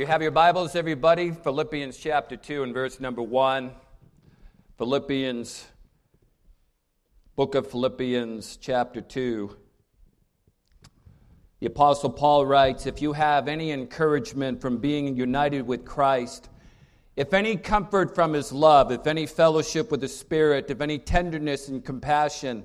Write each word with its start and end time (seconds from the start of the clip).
You 0.00 0.06
have 0.06 0.22
your 0.22 0.30
Bibles, 0.30 0.76
everybody? 0.76 1.30
Philippians 1.30 1.98
chapter 1.98 2.34
2 2.34 2.62
and 2.62 2.72
verse 2.72 3.00
number 3.00 3.20
1. 3.20 3.70
Philippians, 4.78 5.66
book 7.36 7.54
of 7.54 7.70
Philippians 7.70 8.56
chapter 8.56 9.02
2. 9.02 9.54
The 11.58 11.66
Apostle 11.66 12.08
Paul 12.08 12.46
writes 12.46 12.86
If 12.86 13.02
you 13.02 13.12
have 13.12 13.46
any 13.46 13.72
encouragement 13.72 14.62
from 14.62 14.78
being 14.78 15.18
united 15.18 15.66
with 15.66 15.84
Christ, 15.84 16.48
if 17.14 17.34
any 17.34 17.58
comfort 17.58 18.14
from 18.14 18.32
his 18.32 18.52
love, 18.52 18.90
if 18.90 19.06
any 19.06 19.26
fellowship 19.26 19.90
with 19.90 20.00
the 20.00 20.08
Spirit, 20.08 20.70
if 20.70 20.80
any 20.80 20.98
tenderness 20.98 21.68
and 21.68 21.84
compassion, 21.84 22.64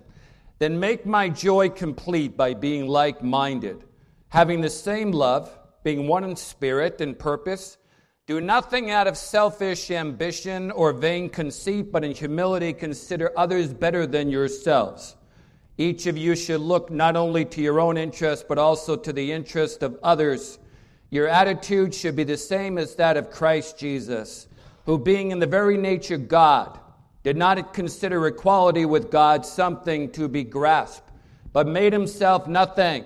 then 0.59 0.79
make 0.79 1.05
my 1.05 1.27
joy 1.27 1.67
complete 1.67 2.38
by 2.38 2.54
being 2.54 2.88
like 2.88 3.21
minded, 3.21 3.83
having 4.29 4.61
the 4.61 4.70
same 4.70 5.11
love, 5.11 5.52
being 5.86 6.07
one 6.07 6.23
in 6.23 6.36
spirit 6.36 6.99
and 6.99 7.17
purpose. 7.17 7.77
Do 8.25 8.41
nothing 8.41 8.89
out 8.89 9.05
of 9.05 9.16
selfish 9.16 9.91
ambition 9.91 10.71
or 10.71 10.91
vain 10.91 11.30
conceit, 11.30 11.91
but 11.91 12.03
in 12.03 12.11
humility 12.11 12.73
consider 12.73 13.31
others 13.38 13.71
better 13.71 14.08
than 14.08 14.31
yourselves. 14.31 15.16
Each 15.77 16.08
of 16.08 16.17
you 16.17 16.35
should 16.35 16.61
look 16.61 16.89
not 16.89 17.16
only 17.16 17.45
to 17.45 17.61
your 17.61 17.80
own 17.80 17.98
interest, 17.98 18.48
but 18.49 18.58
also 18.58 18.95
to 18.95 19.13
the 19.13 19.31
interest 19.31 19.84
of 19.84 19.99
others. 20.02 20.58
Your 21.11 21.27
attitude 21.27 21.94
should 21.94 22.16
be 22.16 22.23
the 22.23 22.36
same 22.36 22.80
as 22.80 22.95
that 22.95 23.16
of 23.16 23.30
Christ 23.30 23.77
Jesus, 23.77 24.47
who, 24.88 24.97
being 24.97 25.30
in 25.30 25.38
the 25.38 25.45
very 25.45 25.77
nature 25.77 26.17
God, 26.17 26.80
did 27.22 27.38
not 27.38 27.75
consider 27.75 28.25
equality 28.25 28.86
with 28.86 29.11
God 29.11 29.45
something 29.45 30.11
to 30.13 30.27
be 30.27 30.44
grasped, 30.44 31.11
but 31.53 31.67
made 31.67 31.94
himself 31.94 32.47
nothing, 32.47 33.05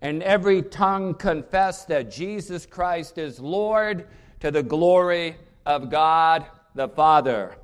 and 0.00 0.22
every 0.22 0.62
tongue 0.62 1.14
confess 1.14 1.84
that 1.86 2.10
Jesus 2.10 2.66
Christ 2.66 3.18
is 3.18 3.40
Lord 3.40 4.06
to 4.40 4.50
the 4.50 4.62
glory 4.62 5.36
of 5.64 5.90
God 5.90 6.46
the 6.74 6.88
Father. 6.88 7.56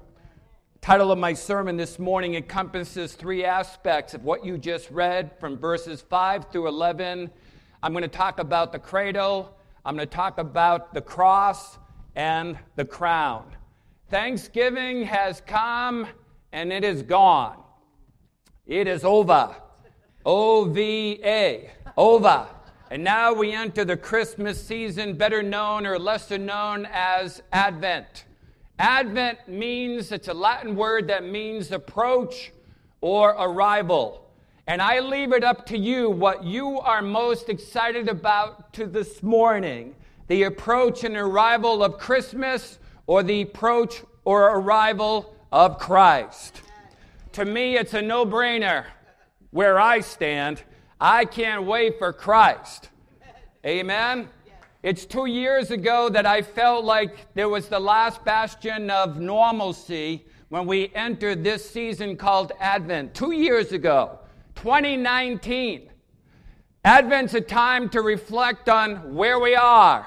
Title 0.81 1.13
of 1.13 1.19
my 1.19 1.35
sermon 1.35 1.77
this 1.77 1.99
morning 1.99 2.35
encompasses 2.35 3.15
three 3.15 3.45
aspects 3.45 4.15
of 4.15 4.25
what 4.25 4.45
you 4.45 4.59
just 4.59 4.91
read 4.91 5.31
from 5.39 5.59
verses 5.59 6.01
5 6.01 6.51
through 6.51 6.69
11 6.69 7.31
I'm 7.85 7.93
going 7.93 8.03
to 8.03 8.09
talk 8.09 8.39
about 8.39 8.71
the 8.71 8.79
cradle, 8.79 9.57
I'm 9.85 9.97
going 9.97 10.09
to 10.09 10.15
talk 10.15 10.39
about 10.39 10.95
the 10.95 11.01
cross 11.01 11.79
and 12.15 12.57
the 12.77 12.85
crown. 12.85 13.57
Thanksgiving 14.09 15.03
has 15.05 15.43
come 15.47 16.07
and 16.53 16.73
it 16.73 16.85
is 16.85 17.03
gone. 17.03 17.61
It 18.67 18.87
is 18.87 19.05
over. 19.05 19.57
O 20.25 20.65
V 20.67 21.21
A. 21.25 21.71
Over. 21.97 22.47
And 22.91 23.05
now 23.05 23.33
we 23.33 23.53
enter 23.53 23.85
the 23.85 23.97
Christmas 23.97 24.65
season, 24.65 25.17
better 25.17 25.43
known 25.43 25.87
or 25.87 25.99
lesser 25.99 26.39
known 26.39 26.87
as 26.93 27.43
Advent. 27.53 28.25
Advent 28.79 29.49
means, 29.49 30.13
it's 30.13 30.29
a 30.29 30.35
Latin 30.35 30.77
word 30.77 31.09
that 31.09 31.25
means 31.25 31.71
approach 31.73 32.53
or 33.01 33.31
arrival. 33.31 34.29
And 34.67 34.81
I 34.81 35.01
leave 35.01 35.33
it 35.33 35.45
up 35.45 35.67
to 35.67 35.79
you 35.79 36.11
what 36.11 36.45
you 36.45 36.79
are 36.81 37.03
most 37.03 37.49
excited 37.49 38.09
about 38.09 38.73
to 38.75 38.87
this 38.87 39.23
morning 39.23 39.95
the 40.29 40.45
approach 40.45 41.05
and 41.05 41.17
arrival 41.17 41.85
of 41.85 41.99
Christmas 41.99 42.79
or 43.07 43.23
the 43.23 43.43
approach 43.43 44.03
or 44.25 44.59
arrival 44.59 45.37
of 45.51 45.79
Christ. 45.79 46.63
To 47.33 47.45
me, 47.45 47.77
it's 47.77 47.93
a 47.93 48.01
no 48.01 48.25
brainer 48.25 48.87
where 49.51 49.79
I 49.79 50.01
stand. 50.01 50.63
I 51.05 51.25
can't 51.25 51.65
wait 51.65 51.99
for 51.99 52.13
Christ. 52.13 52.89
Amen? 53.67 54.29
It's 54.85 55.05
two 55.05 55.27
years 55.27 55.73
ago 55.73 56.09
that 56.09 56.27
I 56.27 56.43
felt 56.43 56.85
like 56.85 57.35
there 57.35 57.49
was 57.49 57.67
the 57.67 57.81
last 57.81 58.25
bastion 58.25 58.89
of 58.89 59.19
normalcy 59.19 60.25
when 60.49 60.65
we 60.65 60.93
entered 60.95 61.43
this 61.43 61.69
season 61.69 62.17
called 62.17 62.53
Advent. 62.61 63.15
Two 63.15 63.33
years 63.33 63.73
ago. 63.73 64.21
2019. 64.55 65.91
Advent's 66.85 67.35
a 67.35 67.41
time 67.41 67.89
to 67.89 68.01
reflect 68.01 68.69
on 68.69 69.17
where 69.17 69.41
we 69.41 69.57
are. 69.57 70.07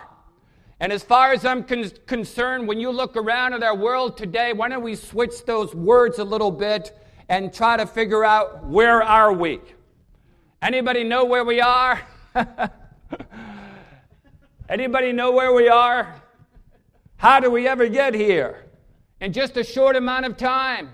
And 0.80 0.94
as 0.94 1.04
far 1.04 1.34
as 1.34 1.44
I'm 1.44 1.66
con- 1.66 1.92
concerned, 2.06 2.70
when 2.70 2.80
you 2.80 2.90
look 2.90 3.18
around 3.18 3.54
at 3.54 3.64
our 3.64 3.76
world 3.76 4.16
today, 4.16 4.54
why 4.54 4.70
don't 4.70 4.82
we 4.82 4.96
switch 4.96 5.44
those 5.44 5.76
words 5.76 6.20
a 6.20 6.24
little 6.24 6.52
bit 6.52 6.98
and 7.28 7.54
try 7.54 7.76
to 7.76 7.86
figure 7.86 8.24
out 8.24 8.64
where 8.66 9.04
are 9.04 9.34
we? 9.34 9.60
Anybody 10.66 11.04
know 11.04 11.26
where 11.26 11.46
we 11.46 11.62
are? 11.62 12.02
Anybody 14.68 15.12
know 15.12 15.32
where 15.32 15.54
we 15.54 15.70
are? 15.70 16.20
How 17.18 17.40
do 17.40 17.52
we 17.52 17.68
ever 17.68 17.88
get 17.88 18.16
here? 18.16 18.66
In 19.22 19.32
just 19.32 19.58
a 19.58 19.64
short 19.64 19.96
amount 19.96 20.26
of 20.26 20.38
time. 20.38 20.90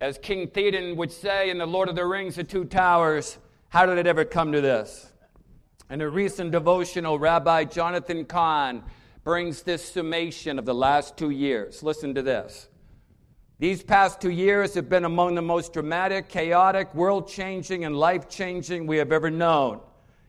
As 0.00 0.16
King 0.16 0.48
Theoden 0.48 0.96
would 0.96 1.12
say 1.12 1.50
in 1.50 1.58
The 1.58 1.66
Lord 1.66 1.90
of 1.90 1.96
the 1.96 2.06
Rings, 2.06 2.36
The 2.36 2.44
Two 2.44 2.64
Towers, 2.64 3.36
how 3.68 3.84
did 3.84 3.98
it 3.98 4.06
ever 4.06 4.24
come 4.24 4.50
to 4.52 4.62
this? 4.62 5.12
In 5.90 6.00
a 6.00 6.08
recent 6.08 6.50
devotional, 6.50 7.18
Rabbi 7.18 7.64
Jonathan 7.64 8.24
Cahn 8.24 8.82
brings 9.22 9.64
this 9.64 9.84
summation 9.84 10.58
of 10.58 10.64
the 10.64 10.74
last 10.74 11.18
two 11.18 11.28
years. 11.28 11.82
Listen 11.82 12.14
to 12.14 12.22
this. 12.22 12.68
These 13.60 13.82
past 13.82 14.20
two 14.20 14.30
years 14.30 14.74
have 14.74 14.88
been 14.88 15.04
among 15.04 15.34
the 15.34 15.42
most 15.42 15.72
dramatic, 15.72 16.28
chaotic, 16.28 16.94
world 16.94 17.26
changing, 17.26 17.84
and 17.84 17.96
life 17.96 18.28
changing 18.28 18.86
we 18.86 18.98
have 18.98 19.10
ever 19.10 19.30
known. 19.30 19.80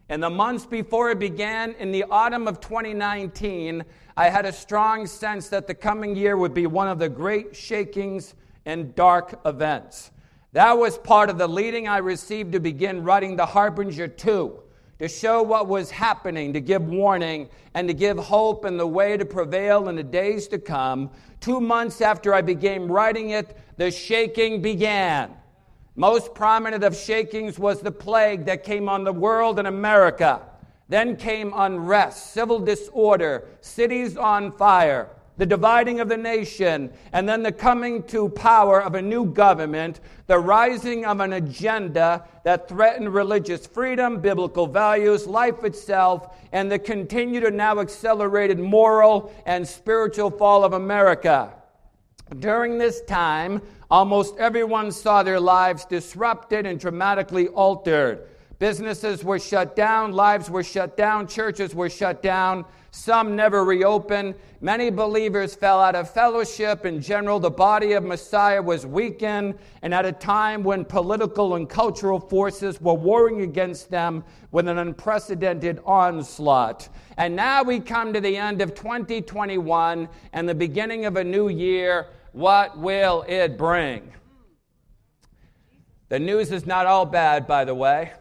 In 0.10 0.20
the 0.20 0.32
months 0.32 0.66
before 0.66 1.12
it 1.12 1.20
began, 1.20 1.74
in 1.74 1.92
the 1.92 2.06
autumn 2.10 2.48
of 2.48 2.60
2019, 2.60 3.86
I 4.18 4.30
had 4.30 4.48
a 4.48 4.52
strong 4.52 5.06
sense 5.06 5.48
that 5.50 5.68
the 5.68 5.76
coming 5.76 6.16
year 6.16 6.38
would 6.38 6.56
be 6.56 6.66
one 6.66 6.88
of 6.88 6.98
the 6.98 7.08
great 7.08 7.56
shakings 7.56 8.34
and 8.66 8.96
dark 8.96 9.40
events. 9.46 10.10
That 10.54 10.80
was 10.80 10.98
part 10.98 11.30
of 11.30 11.38
the 11.38 11.48
leading 11.48 11.88
I 11.88 12.00
received 12.00 12.54
to 12.54 12.60
begin 12.60 13.04
writing 13.04 13.36
The 13.36 13.46
Harbinger 13.46 14.08
2, 14.08 14.60
to 15.00 15.08
show 15.08 15.42
what 15.42 15.68
was 15.68 15.90
happening, 15.90 16.54
to 16.54 16.62
give 16.62 16.84
warning, 16.84 17.50
and 17.74 17.88
to 17.88 17.94
give 17.94 18.18
hope 18.18 18.66
and 18.66 18.80
the 18.80 18.86
way 18.86 19.18
to 19.18 19.26
prevail 19.26 19.90
in 19.90 19.96
the 19.96 20.04
days 20.04 20.48
to 20.50 20.60
come. 20.60 21.10
Two 21.40 21.62
months 21.62 22.02
after 22.02 22.34
I 22.34 22.42
began 22.42 22.88
writing 22.88 23.32
it, 23.32 23.58
the 23.78 23.90
shaking 23.90 24.62
began. 24.62 25.32
Most 25.96 26.34
prominent 26.34 26.84
of 26.84 26.96
shakings 26.96 27.58
was 27.58 27.82
the 27.82 27.92
plague 27.92 28.46
that 28.46 28.64
came 28.64 28.90
on 28.90 29.04
the 29.04 29.14
world 29.14 29.60
in 29.60 29.66
America. 29.66 30.42
Then 30.90 31.16
came 31.16 31.54
unrest, 31.56 32.34
civil 32.34 32.60
disorder, 32.60 33.48
cities 33.62 34.18
on 34.18 34.52
fire 34.52 35.10
the 35.40 35.46
dividing 35.46 36.02
of 36.02 36.10
the 36.10 36.18
nation, 36.18 36.92
and 37.14 37.28
then 37.28 37.42
the 37.42 37.52
coming 37.52 38.04
to 38.04 38.28
power 38.28 38.84
of 38.84 38.94
a 38.96 39.02
new 39.02 39.26
government, 39.26 40.02
the 40.28 40.38
rising 40.38 41.06
of 41.06 41.22
an 41.22 41.32
agenda 41.32 42.26
that 42.44 42.68
threatened 42.68 43.14
religious 43.14 43.66
freedom, 43.66 44.20
biblical 44.20 44.68
values, 44.68 45.26
life 45.26 45.64
itself, 45.64 46.36
and 46.52 46.70
the 46.70 46.78
continued 46.78 47.46
and 47.46 47.56
now 47.56 47.80
accelerated 47.80 48.60
moral 48.60 49.34
and 49.46 49.66
spiritual 49.66 50.30
fall 50.30 50.66
of 50.66 50.74
America. 50.74 51.54
During 52.40 52.78
this 52.78 53.02
time, 53.04 53.62
almost 53.90 54.38
everyone 54.40 54.92
saw 54.92 55.24
their 55.24 55.40
lives 55.40 55.86
disrupted 55.86 56.66
and 56.66 56.78
dramatically 56.78 57.48
altered. 57.48 58.28
Businesses 58.60 59.24
were 59.24 59.40
shut 59.40 59.78
down, 59.78 60.12
lives 60.12 60.50
were 60.50 60.66
shut 60.66 60.98
down, 60.98 61.28
churches 61.28 61.74
were 61.74 61.90
shut 61.90 62.22
down, 62.22 62.66
some 62.92 63.36
never 63.36 63.64
reopened. 63.64 64.36
Many 64.62 64.90
believers 64.90 65.54
fell 65.54 65.80
out 65.80 65.96
of 65.96 66.12
fellowship. 66.12 66.86
In 66.86 67.02
general, 67.02 67.40
the 67.40 67.52
body 67.52 67.94
of 67.94 68.04
Messiah 68.04 68.62
was 68.62 68.86
weakened, 68.86 69.58
and 69.82 69.94
at 69.94 70.06
a 70.06 70.12
time 70.12 70.64
when 70.64 70.84
political 70.84 71.56
and 71.56 71.70
cultural 71.70 72.20
forces 72.20 72.82
were 72.82 72.94
warring 72.94 73.42
against 73.42 73.92
them 73.92 74.24
with 74.52 74.68
an 74.68 74.80
unprecedented 74.80 75.80
onslaught. 75.86 76.90
And 77.18 77.36
now 77.36 77.64
we 77.64 77.80
come 77.80 78.12
to 78.14 78.22
the 78.22 78.36
end 78.36 78.62
of 78.62 78.74
2021 78.74 80.10
and 80.34 80.50
the 80.50 80.56
beginning 80.56 81.06
of 81.06 81.16
a 81.16 81.24
new 81.24 81.50
year. 81.50 82.08
What 82.32 82.78
will 82.78 83.24
it 83.28 83.58
bring? 83.58 84.14
The 86.10 86.20
news 86.20 86.52
is 86.52 86.66
not 86.66 86.88
all 86.88 87.06
bad, 87.06 87.46
by 87.46 87.66
the 87.66 87.76
way. 87.76 88.14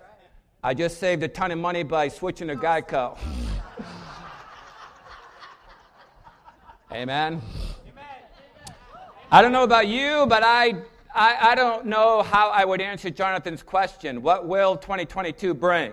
I 0.62 0.74
just 0.74 0.98
saved 0.98 1.22
a 1.22 1.28
ton 1.28 1.52
of 1.52 1.58
money 1.58 1.84
by 1.84 2.08
switching 2.08 2.48
to 2.48 2.56
Geico. 2.56 3.16
Amen. 6.90 7.42
I 9.30 9.42
don't 9.42 9.52
know 9.52 9.62
about 9.62 9.88
you, 9.88 10.24
but 10.26 10.42
I, 10.42 10.74
I, 11.14 11.50
I 11.50 11.54
don't 11.54 11.84
know 11.84 12.22
how 12.22 12.48
I 12.48 12.64
would 12.64 12.80
answer 12.80 13.10
Jonathan's 13.10 13.62
question. 13.62 14.22
What 14.22 14.46
will 14.46 14.74
2022 14.74 15.52
bring? 15.52 15.92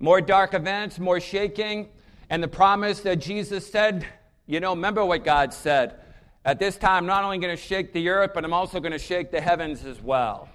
More 0.00 0.20
dark 0.20 0.52
events, 0.52 0.98
more 0.98 1.18
shaking, 1.18 1.88
and 2.28 2.42
the 2.42 2.48
promise 2.48 3.00
that 3.00 3.16
Jesus 3.16 3.70
said, 3.70 4.06
you 4.46 4.60
know, 4.60 4.74
remember 4.74 5.02
what 5.02 5.24
God 5.24 5.54
said. 5.54 5.94
At 6.44 6.58
this 6.58 6.76
time, 6.76 7.04
I'm 7.04 7.06
not 7.06 7.24
only 7.24 7.38
going 7.38 7.56
to 7.56 7.62
shake 7.62 7.94
the 7.94 8.10
earth, 8.10 8.32
but 8.34 8.44
I'm 8.44 8.52
also 8.52 8.80
going 8.80 8.92
to 8.92 8.98
shake 8.98 9.30
the 9.30 9.40
heavens 9.40 9.86
as 9.86 10.02
well. 10.02 10.50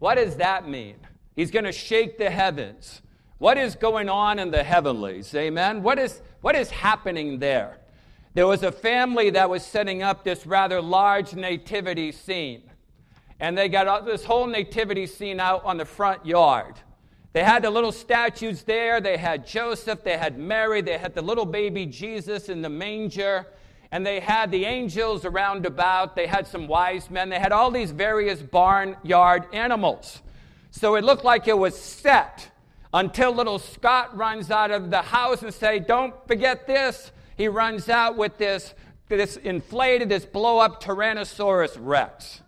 What 0.00 0.16
does 0.16 0.34
that 0.36 0.68
mean? 0.68 0.96
He's 1.36 1.52
going 1.52 1.66
to 1.66 1.72
shake 1.72 2.18
the 2.18 2.30
heavens. 2.30 3.00
What 3.38 3.58
is 3.58 3.76
going 3.76 4.08
on 4.08 4.40
in 4.40 4.50
the 4.50 4.64
heavenlies? 4.64 5.32
Amen. 5.36 5.84
What 5.84 6.00
is, 6.00 6.20
what 6.40 6.56
is 6.56 6.70
happening 6.70 7.38
there? 7.38 7.78
There 8.34 8.48
was 8.48 8.64
a 8.64 8.72
family 8.72 9.30
that 9.30 9.48
was 9.48 9.64
setting 9.64 10.02
up 10.02 10.24
this 10.24 10.44
rather 10.44 10.82
large 10.82 11.34
nativity 11.34 12.10
scene. 12.10 12.62
And 13.38 13.56
they 13.56 13.68
got 13.68 14.04
this 14.04 14.24
whole 14.24 14.48
nativity 14.48 15.06
scene 15.06 15.38
out 15.38 15.64
on 15.64 15.76
the 15.76 15.84
front 15.84 16.26
yard. 16.26 16.74
They 17.32 17.44
had 17.44 17.62
the 17.62 17.70
little 17.70 17.92
statues 17.92 18.64
there. 18.64 19.00
They 19.00 19.16
had 19.16 19.46
Joseph. 19.46 20.02
They 20.02 20.16
had 20.16 20.36
Mary. 20.36 20.82
They 20.82 20.98
had 20.98 21.14
the 21.14 21.22
little 21.22 21.46
baby 21.46 21.86
Jesus 21.86 22.48
in 22.48 22.60
the 22.60 22.68
manger. 22.68 23.46
And 23.92 24.04
they 24.04 24.18
had 24.18 24.50
the 24.50 24.64
angels 24.64 25.24
around 25.24 25.64
about. 25.64 26.16
They 26.16 26.26
had 26.26 26.48
some 26.48 26.66
wise 26.66 27.10
men. 27.10 27.28
They 27.28 27.38
had 27.38 27.52
all 27.52 27.70
these 27.70 27.92
various 27.92 28.42
barnyard 28.42 29.46
animals. 29.52 30.22
So 30.72 30.96
it 30.96 31.04
looked 31.04 31.24
like 31.24 31.46
it 31.46 31.56
was 31.56 31.78
set 31.78 32.50
until 32.92 33.32
little 33.32 33.60
Scott 33.60 34.16
runs 34.16 34.50
out 34.50 34.72
of 34.72 34.90
the 34.90 35.02
house 35.02 35.42
and 35.42 35.54
say, 35.54 35.78
"Don't 35.78 36.14
forget 36.26 36.66
this." 36.66 37.12
He 37.36 37.48
runs 37.48 37.88
out 37.88 38.16
with 38.16 38.38
this 38.38 38.74
this 39.08 39.36
inflated, 39.36 40.08
this 40.08 40.24
blow 40.24 40.58
up 40.58 40.82
Tyrannosaurus 40.82 41.76
Rex. 41.78 42.40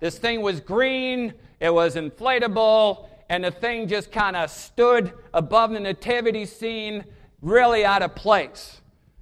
This 0.00 0.18
thing 0.18 0.42
was 0.42 0.60
green, 0.60 1.34
it 1.60 1.72
was 1.72 1.94
inflatable, 1.94 3.08
and 3.28 3.44
the 3.44 3.50
thing 3.50 3.86
just 3.86 4.10
kind 4.10 4.34
of 4.34 4.50
stood 4.50 5.12
above 5.32 5.70
the 5.70 5.80
nativity 5.80 6.46
scene, 6.46 7.04
really 7.40 7.84
out 7.84 8.02
of 8.02 8.14
place. 8.14 8.80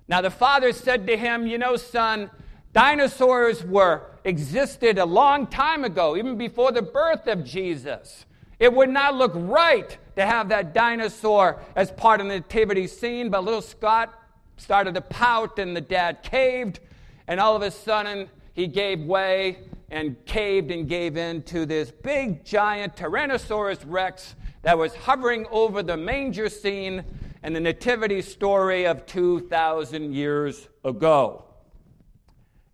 Now 0.09 0.23
the 0.23 0.31
father 0.31 0.73
said 0.73 1.07
to 1.07 1.17
him, 1.17 1.47
"You 1.47 1.59
know, 1.59 1.77
son, 1.77 2.31
dinosaurs 2.73 3.65
were 3.65 4.03
existed 4.25 4.99
a 4.99 5.05
long 5.05 5.47
time 5.47 5.85
ago, 5.85 6.17
even 6.17 6.37
before 6.37 6.73
the 6.73 6.83
birth 6.83 7.27
of 7.27 7.45
Jesus. 7.45 8.25
It 8.59 8.73
would 8.73 8.89
not 8.91 9.15
look 9.15 9.33
right 9.35 9.97
to 10.17 10.27
have 10.27 10.49
that 10.49 10.73
dinosaur 10.73 11.61
as 11.77 11.93
part 11.93 12.21
of 12.21 12.27
the 12.27 12.35
nativity 12.35 12.87
scene, 12.87 13.31
but 13.31 13.45
little 13.45 13.63
Scott 13.63 14.13
started 14.59 14.95
to 14.95 15.01
pout, 15.01 15.59
and 15.59 15.75
the 15.75 15.81
dad 15.81 16.23
caved, 16.23 16.81
and 17.27 17.41
all 17.41 17.57
of 17.57 17.63
a 17.63 17.71
sudden 17.71 18.29
he 18.55 18.67
gave 18.67 19.01
way 19.01 19.59
and 19.91 20.17
caved 20.27 20.71
and 20.71 20.89
gave 20.89 21.17
in 21.17 21.43
to 21.45 21.65
this 21.65 21.91
big 21.91 22.45
giant 22.45 22.95
Tyrannosaurus 22.97 23.83
Rex 23.87 24.35
that 24.63 24.77
was 24.77 24.95
hovering 24.95 25.47
over 25.51 25.83
the 25.83 25.97
manger 25.97 26.49
scene 26.49 27.05
and 27.43 27.55
the 27.55 27.61
nativity 27.61 28.21
story 28.21 28.87
of 28.87 29.07
2,000 29.07 30.13
years 30.13 30.69
ago. 30.85 31.45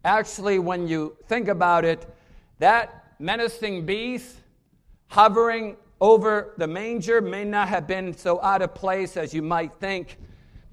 Actually, 0.04 0.58
when 0.58 0.88
you 0.88 1.16
think 1.28 1.48
about 1.48 1.84
it, 1.84 2.06
that 2.58 3.14
menacing 3.18 3.86
beast 3.86 4.36
hovering 5.08 5.76
over 6.00 6.54
the 6.56 6.66
manger 6.66 7.20
may 7.20 7.44
not 7.44 7.68
have 7.68 7.86
been 7.86 8.16
so 8.16 8.42
out 8.42 8.62
of 8.62 8.74
place 8.74 9.16
as 9.16 9.32
you 9.32 9.42
might 9.42 9.72
think, 9.74 10.18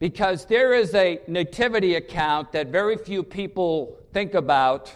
because 0.01 0.45
there 0.45 0.73
is 0.73 0.95
a 0.95 1.21
nativity 1.27 1.93
account 1.93 2.51
that 2.51 2.69
very 2.69 2.97
few 2.97 3.21
people 3.21 3.95
think 4.11 4.33
about, 4.33 4.91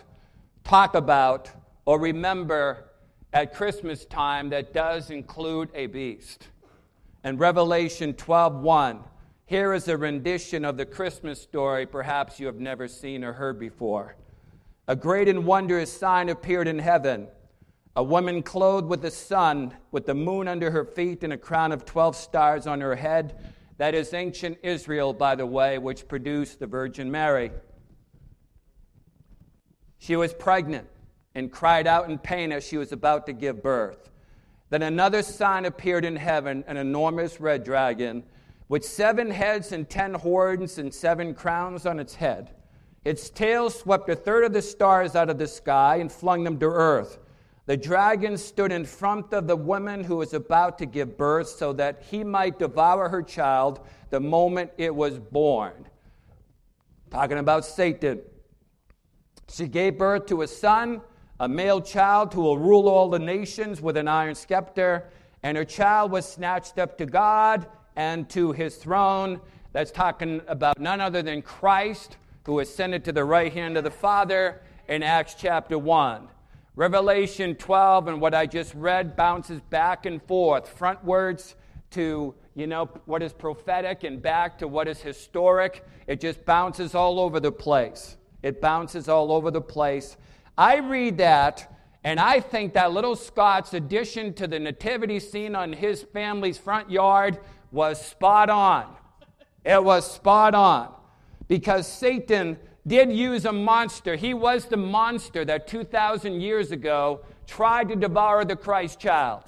talk 0.64 0.96
about, 0.96 1.48
or 1.86 2.00
remember 2.00 2.86
at 3.32 3.54
Christmas 3.54 4.04
time 4.06 4.50
that 4.50 4.74
does 4.74 5.12
include 5.12 5.70
a 5.76 5.86
beast. 5.86 6.48
In 7.24 7.38
Revelation 7.38 8.16
12:1, 8.16 9.04
here 9.46 9.76
is 9.76 9.88
a 9.88 9.96
rendition 9.96 10.66
of 10.66 10.76
the 10.76 10.88
Christmas 10.88 11.40
story 11.40 11.86
perhaps 11.86 12.40
you 12.40 12.48
have 12.48 12.60
never 12.60 12.88
seen 12.88 13.24
or 13.24 13.34
heard 13.34 13.60
before. 13.60 14.16
A 14.88 14.96
great 14.96 15.28
and 15.28 15.46
wondrous 15.46 15.96
sign 15.96 16.30
appeared 16.30 16.68
in 16.68 16.80
heaven 16.80 17.28
a 17.96 18.04
woman 18.04 18.44
clothed 18.44 18.88
with 18.88 19.02
the 19.02 19.12
sun, 19.12 19.74
with 19.92 20.06
the 20.06 20.16
moon 20.16 20.48
under 20.48 20.72
her 20.72 20.84
feet, 20.84 21.24
and 21.24 21.32
a 21.32 21.38
crown 21.38 21.72
of 21.72 21.86
12 21.86 22.16
stars 22.16 22.68
on 22.68 22.82
her 22.82 22.96
head. 22.96 23.54
That 23.78 23.94
is 23.94 24.14
ancient 24.14 24.58
Israel, 24.64 25.14
by 25.14 25.36
the 25.36 25.46
way, 25.46 25.78
which 25.78 26.08
produced 26.08 26.60
the 26.60 26.68
Virgin 26.68 27.12
Mary. 27.12 27.52
She 29.98 30.16
was 30.16 30.34
pregnant 30.34 30.88
and 31.34 31.52
cried 31.52 31.88
out 31.88 32.10
in 32.10 32.18
pain 32.18 32.52
as 32.52 32.66
she 32.66 32.78
was 32.78 32.92
about 32.92 33.26
to 33.26 33.34
give 33.34 33.62
birth. 33.62 34.10
Then 34.70 34.82
another 34.82 35.22
sign 35.22 35.66
appeared 35.66 36.06
in 36.06 36.16
heaven 36.16 36.64
an 36.68 36.78
enormous 36.78 37.40
red 37.40 37.64
dragon 37.64 38.24
with 38.68 38.86
seven 38.86 39.30
heads 39.30 39.72
and 39.72 39.90
ten 39.90 40.14
horns 40.14 40.78
and 40.78 40.94
seven 40.94 41.34
crowns 41.34 41.86
on 41.86 42.00
its 42.00 42.16
head. 42.16 42.52
Its 43.04 43.30
tail 43.30 43.70
swept 43.70 44.10
a 44.10 44.16
third 44.16 44.44
of 44.44 44.54
the 44.54 44.62
stars 44.62 45.16
out 45.16 45.30
of 45.30 45.38
the 45.38 45.48
sky 45.48 45.98
and 45.98 46.12
flung 46.12 46.44
them 46.44 46.58
to 46.60 46.66
earth. 46.66 47.20
The 47.68 47.78
dragon 47.78 48.38
stood 48.38 48.72
in 48.72 48.86
front 48.86 49.34
of 49.34 49.48
the 49.48 49.56
woman 49.56 50.04
who 50.04 50.18
was 50.18 50.36
about 50.36 50.78
to 50.78 50.86
give 50.86 51.18
birth 51.18 51.50
so 51.50 51.74
that 51.74 52.04
he 52.10 52.24
might 52.24 52.60
devour 52.60 53.10
her 53.10 53.24
child 53.24 53.80
the 54.12 54.20
moment 54.20 54.72
it 54.78 54.94
was 54.94 55.18
born. 55.18 55.88
Talking 57.10 57.40
about 57.40 57.66
Satan. 57.66 58.22
She 59.50 59.68
gave 59.68 59.98
birth 59.98 60.28
to 60.28 60.44
a 60.44 60.48
son, 60.48 61.02
a 61.40 61.48
male 61.48 61.82
child 61.82 62.34
who 62.34 62.42
will 62.42 62.58
rule 62.58 62.88
all 62.88 63.10
the 63.10 63.20
nations 63.20 63.82
with 63.82 63.98
an 63.98 64.08
iron 64.08 64.36
scepter, 64.36 65.10
and 65.42 65.58
her 65.58 65.66
child 65.66 66.12
was 66.12 66.28
snatched 66.28 66.78
up 66.78 66.98
to 67.00 67.06
God 67.08 67.68
and 67.96 68.30
to 68.30 68.52
his 68.52 68.76
throne. 68.76 69.42
That's 69.72 69.92
talking 69.92 70.42
about 70.48 70.80
none 70.80 71.02
other 71.02 71.24
than 71.24 71.42
Christ, 71.42 72.18
who 72.46 72.60
ascended 72.60 73.04
to 73.06 73.12
the 73.12 73.26
right 73.26 73.52
hand 73.52 73.76
of 73.76 73.84
the 73.84 73.92
Father 73.92 74.62
in 74.88 75.02
Acts 75.02 75.36
chapter 75.38 75.80
1. 75.80 76.28
Revelation 76.76 77.56
12 77.56 78.08
and 78.08 78.22
what 78.22 78.34
I 78.34 78.46
just 78.46 78.74
read 78.76 79.16
bounces 79.16 79.62
back 79.70 80.06
and 80.06 80.22
forth, 80.24 80.78
frontwards 80.78 81.56
to, 81.92 82.36
you 82.54 82.68
know, 82.68 82.90
what 83.06 83.24
is 83.24 83.32
prophetic 83.32 84.04
and 84.04 84.22
back 84.22 84.58
to 84.58 84.68
what 84.68 84.88
is 84.88 85.00
historic. 85.00 85.86
It 86.08 86.20
just 86.20 86.44
bounces 86.44 86.94
all 86.94 87.20
over 87.20 87.40
the 87.40 87.52
place. 87.52 88.18
It 88.44 88.60
bounces 88.60 89.08
all 89.08 89.32
over 89.32 89.52
the 89.52 89.62
place. 89.62 90.18
I 90.58 90.78
read 90.78 91.18
that 91.20 91.72
and 92.04 92.20
I 92.20 92.40
think 92.40 92.74
that 92.74 92.92
little 92.92 93.16
Scott's 93.16 93.74
addition 93.74 94.34
to 94.36 94.46
the 94.46 94.60
nativity 94.60 95.20
scene 95.20 95.56
on 95.56 95.74
his 95.74 96.04
family's 96.04 96.58
front 96.58 96.92
yard 96.92 97.40
was 97.72 98.00
spot 98.00 98.50
on. 98.50 98.86
It 99.66 99.84
was 99.84 100.10
spot 100.12 100.54
on 100.54 100.94
because 101.48 101.88
Satan 101.88 102.60
did 102.88 103.12
use 103.12 103.46
a 103.46 103.52
monster. 103.52 104.16
He 104.16 104.34
was 104.34 104.66
the 104.66 104.78
monster 104.78 105.44
that 105.46 105.68
2,000 105.68 106.40
years 106.40 106.72
ago 106.72 107.22
tried 107.48 107.90
to 107.90 107.96
devour 107.96 108.46
the 108.46 108.56
Christ 108.56 109.00
child. 109.00 109.44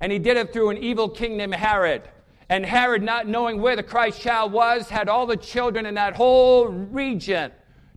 And 0.00 0.12
he 0.12 0.18
did 0.18 0.36
it 0.36 0.52
through 0.52 0.70
an 0.70 0.78
evil 0.78 1.08
king 1.08 1.36
named 1.36 1.54
Herod. 1.54 2.02
And 2.48 2.64
Herod, 2.64 3.02
not 3.02 3.26
knowing 3.26 3.60
where 3.60 3.76
the 3.76 3.82
Christ 3.82 4.20
child 4.20 4.52
was, 4.52 4.88
had 4.88 5.08
all 5.08 5.26
the 5.26 5.36
children 5.36 5.86
in 5.86 5.94
that 5.94 6.16
whole 6.16 6.68
region, 6.68 7.52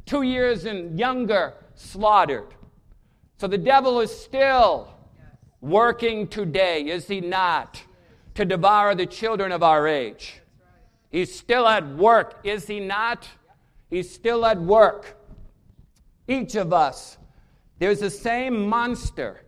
two 0.05 0.23
years 0.23 0.65
and 0.65 0.97
younger, 0.99 1.53
slaughtered. 1.75 2.53
So 3.37 3.47
the 3.47 3.57
devil 3.57 4.01
is 4.01 4.11
still 4.11 4.93
working 5.61 6.27
today, 6.27 6.87
is 6.87 7.07
he 7.07 7.21
not, 7.21 7.81
to 8.35 8.45
devour 8.45 8.93
the 8.95 9.05
children 9.05 9.51
of 9.51 9.63
our 9.63 9.87
age? 9.87 10.41
He's 11.09 11.33
still 11.37 11.67
at 11.67 11.87
work, 11.95 12.39
is 12.43 12.67
he 12.67 12.79
not? 12.79 13.27
He's 13.91 14.11
still 14.11 14.45
at 14.45 14.59
work. 14.59 15.17
Each 16.27 16.55
of 16.55 16.73
us, 16.73 17.17
there's 17.77 17.99
the 17.99 18.09
same 18.09 18.67
monster 18.67 19.41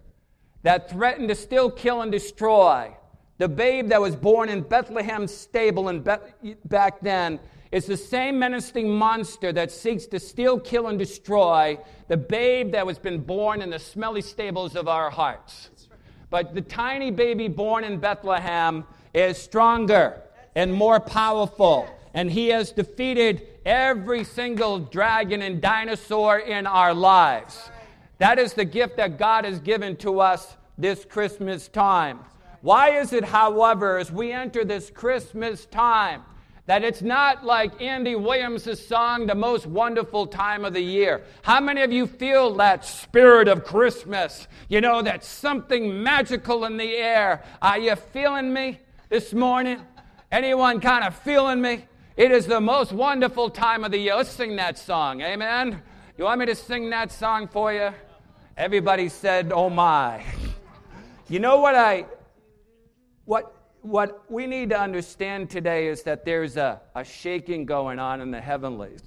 that 0.64 0.90
threatened 0.90 1.30
to 1.30 1.36
still 1.36 1.72
kill 1.72 2.02
and 2.02 2.12
destroy. 2.12 2.96
The 3.38 3.48
babe 3.48 3.90
that 3.90 4.02
was 4.02 4.16
born 4.16 4.50
in 4.50 4.62
Bethlehem's 4.62 5.34
stable 5.34 5.90
in 5.90 6.02
Be- 6.02 6.56
back 6.66 7.00
then 7.00 7.40
is 7.72 7.86
the 7.86 7.98
same 7.98 8.38
menacing 8.38 8.90
monster 8.90 9.52
that 9.54 9.72
seeks 9.72 10.06
to 10.08 10.20
steal, 10.20 10.60
kill, 10.60 10.88
and 10.88 11.00
destroy 11.00 11.80
the 12.08 12.18
babe 12.18 12.74
that 12.74 12.86
was 12.86 13.00
been 13.00 13.22
born 13.22 13.62
in 13.62 13.70
the 13.70 13.80
smelly 13.80 14.22
stables 14.22 14.76
of 14.76 14.88
our 14.88 15.10
hearts. 15.10 15.70
But 16.30 16.54
the 16.54 16.62
tiny 16.62 17.12
baby 17.12 17.48
born 17.48 17.84
in 17.84 18.00
Bethlehem 18.00 18.84
is 19.14 19.38
stronger 19.38 20.22
and 20.54 20.74
more 20.74 21.00
powerful, 21.00 21.88
and 22.14 22.30
he 22.30 22.50
has 22.50 22.72
defeated 22.72 23.48
every 23.66 24.24
single 24.24 24.80
dragon 24.80 25.42
and 25.42 25.62
dinosaur 25.62 26.40
in 26.40 26.68
our 26.68 26.94
lives. 26.94 27.70
That 28.18 28.40
is 28.40 28.54
the 28.54 28.66
gift 28.66 28.98
that 28.98 29.18
God 29.18 29.46
has 29.46 29.60
given 29.60 29.96
to 29.98 30.20
us 30.20 30.56
this 30.78 31.06
Christmas 31.06 31.68
time. 31.68 32.20
Why 32.62 32.98
is 33.00 33.12
it, 33.12 33.26
however, 33.26 33.98
as 33.98 34.12
we 34.12 34.32
enter 34.32 34.64
this 34.64 34.90
Christmas 34.90 35.66
time, 35.66 36.24
that 36.66 36.84
it's 36.84 37.02
not 37.02 37.44
like 37.44 37.82
Andy 37.82 38.16
Williams' 38.16 38.86
song, 38.86 39.28
The 39.28 39.36
Most 39.36 39.66
Wonderful 39.66 40.28
Time 40.28 40.64
of 40.64 40.74
the 40.74 40.82
Year. 40.82 41.24
How 41.42 41.60
many 41.60 41.82
of 41.82 41.92
you 41.92 42.08
feel 42.08 42.54
that 42.56 42.86
spirit 42.86 43.50
of 43.50 43.66
Christmas? 43.66 44.48
You 44.70 44.80
know, 44.80 45.02
that 45.02 45.26
something 45.26 46.02
magical 46.02 46.64
in 46.64 46.78
the 46.78 46.96
air. 46.96 47.44
Are 47.62 47.78
you 47.78 47.98
feeling 47.98 48.54
me 48.54 48.80
this 49.10 49.34
morning? 49.34 49.82
Anyone 50.32 50.80
kind 50.80 51.04
of 51.04 51.16
feeling 51.16 51.62
me? 51.62 51.86
It 52.16 52.32
is 52.32 52.46
the 52.46 52.62
most 52.62 52.92
wonderful 52.92 53.50
time 53.50 53.84
of 53.84 53.90
the 53.90 53.98
year. 53.98 54.16
Let's 54.16 54.30
sing 54.30 54.56
that 54.58 54.78
song. 54.78 55.22
Amen. 55.22 55.82
You 56.16 56.26
want 56.26 56.40
me 56.40 56.46
to 56.46 56.54
sing 56.54 56.92
that 56.92 57.12
song 57.12 57.48
for 57.48 57.74
you? 57.74 57.90
Everybody 58.56 59.10
said, 59.10 59.52
"Oh 59.54 59.70
my." 59.70 60.24
You 61.30 61.40
know 61.40 61.60
what 61.60 61.74
I 61.74 62.06
what 63.26 63.56
what 63.82 64.30
we 64.30 64.46
need 64.46 64.70
to 64.70 64.80
understand 64.80 65.50
today 65.50 65.88
is 65.88 66.04
that 66.04 66.26
there's 66.26 66.58
a, 66.58 66.82
a 66.94 67.04
shaking 67.04 67.66
going 67.66 67.98
on 67.98 68.22
in 68.22 68.30
the 68.30 68.42
heavenlies. 68.42 69.02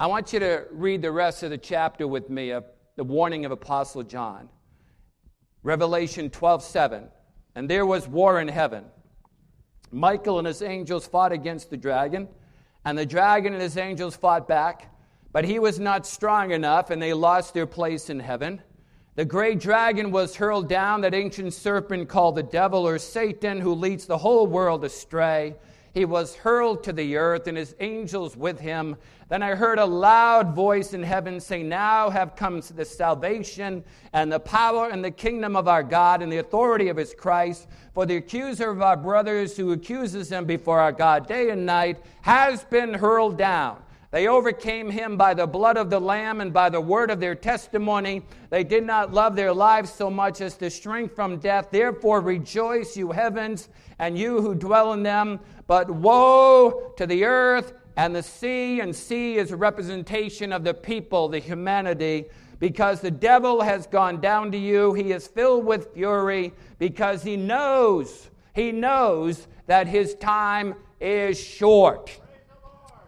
I 0.00 0.06
want 0.06 0.32
you 0.32 0.38
to 0.38 0.64
read 0.70 1.02
the 1.02 1.10
rest 1.12 1.42
of 1.42 1.50
the 1.50 1.58
chapter 1.58 2.06
with 2.06 2.30
me 2.30 2.50
of 2.50 2.64
the 2.96 3.04
warning 3.04 3.44
of 3.44 3.50
Apostle 3.50 4.04
John. 4.04 4.48
Revelation 5.62 6.30
12 6.30 6.62
7. 6.62 7.08
And 7.56 7.68
there 7.68 7.84
was 7.84 8.08
war 8.08 8.40
in 8.40 8.48
heaven. 8.48 8.84
Michael 9.90 10.38
and 10.38 10.46
his 10.46 10.62
angels 10.62 11.06
fought 11.06 11.32
against 11.32 11.70
the 11.70 11.76
dragon, 11.76 12.28
and 12.84 12.96
the 12.96 13.06
dragon 13.06 13.52
and 13.52 13.62
his 13.62 13.76
angels 13.76 14.16
fought 14.16 14.46
back, 14.46 14.94
but 15.32 15.44
he 15.44 15.58
was 15.58 15.78
not 15.78 16.06
strong 16.06 16.50
enough, 16.50 16.90
and 16.90 17.00
they 17.00 17.12
lost 17.12 17.54
their 17.54 17.66
place 17.66 18.10
in 18.10 18.20
heaven. 18.20 18.62
The 19.14 19.24
great 19.24 19.58
dragon 19.58 20.10
was 20.10 20.36
hurled 20.36 20.68
down, 20.68 21.00
that 21.00 21.14
ancient 21.14 21.52
serpent 21.52 22.08
called 22.08 22.36
the 22.36 22.42
devil 22.42 22.86
or 22.86 22.98
Satan, 22.98 23.60
who 23.60 23.74
leads 23.74 24.06
the 24.06 24.18
whole 24.18 24.46
world 24.46 24.84
astray. 24.84 25.56
He 25.98 26.04
was 26.04 26.36
hurled 26.36 26.84
to 26.84 26.92
the 26.92 27.16
earth, 27.16 27.48
and 27.48 27.58
his 27.58 27.74
angels 27.80 28.36
with 28.36 28.60
him. 28.60 28.94
Then 29.28 29.42
I 29.42 29.56
heard 29.56 29.80
a 29.80 29.84
loud 29.84 30.54
voice 30.54 30.94
in 30.94 31.02
heaven 31.02 31.40
say, 31.40 31.64
Now 31.64 32.08
have 32.08 32.36
come 32.36 32.60
the 32.60 32.84
salvation 32.84 33.82
and 34.12 34.30
the 34.30 34.38
power 34.38 34.90
and 34.90 35.04
the 35.04 35.10
kingdom 35.10 35.56
of 35.56 35.66
our 35.66 35.82
God 35.82 36.22
and 36.22 36.30
the 36.30 36.36
authority 36.36 36.86
of 36.88 36.96
his 36.96 37.14
Christ. 37.14 37.66
For 37.94 38.06
the 38.06 38.14
accuser 38.14 38.70
of 38.70 38.80
our 38.80 38.96
brothers 38.96 39.56
who 39.56 39.72
accuses 39.72 40.28
them 40.28 40.44
before 40.44 40.78
our 40.78 40.92
God 40.92 41.26
day 41.26 41.50
and 41.50 41.66
night 41.66 42.00
has 42.20 42.62
been 42.62 42.94
hurled 42.94 43.36
down. 43.36 43.82
They 44.10 44.26
overcame 44.26 44.90
him 44.90 45.18
by 45.18 45.34
the 45.34 45.46
blood 45.46 45.76
of 45.76 45.90
the 45.90 46.00
Lamb 46.00 46.40
and 46.40 46.50
by 46.50 46.70
the 46.70 46.80
word 46.80 47.10
of 47.10 47.20
their 47.20 47.34
testimony. 47.34 48.22
They 48.48 48.64
did 48.64 48.84
not 48.84 49.12
love 49.12 49.36
their 49.36 49.52
lives 49.52 49.92
so 49.92 50.08
much 50.08 50.40
as 50.40 50.56
to 50.58 50.70
shrink 50.70 51.14
from 51.14 51.38
death. 51.38 51.68
Therefore, 51.70 52.22
rejoice, 52.22 52.96
you 52.96 53.12
heavens, 53.12 53.68
and 53.98 54.16
you 54.16 54.40
who 54.40 54.54
dwell 54.54 54.94
in 54.94 55.02
them. 55.02 55.40
But 55.66 55.90
woe 55.90 56.94
to 56.96 57.06
the 57.06 57.24
earth 57.24 57.74
and 57.96 58.16
the 58.16 58.22
sea, 58.22 58.80
and 58.80 58.96
sea 58.96 59.36
is 59.36 59.50
a 59.50 59.56
representation 59.56 60.54
of 60.54 60.64
the 60.64 60.72
people, 60.72 61.28
the 61.28 61.38
humanity, 61.38 62.26
because 62.60 63.02
the 63.02 63.10
devil 63.10 63.60
has 63.60 63.86
gone 63.86 64.20
down 64.22 64.50
to 64.52 64.58
you. 64.58 64.94
He 64.94 65.12
is 65.12 65.26
filled 65.26 65.66
with 65.66 65.92
fury 65.92 66.54
because 66.78 67.22
he 67.22 67.36
knows, 67.36 68.30
he 68.54 68.72
knows 68.72 69.48
that 69.66 69.86
his 69.86 70.14
time 70.14 70.76
is 70.98 71.38
short. 71.38 72.18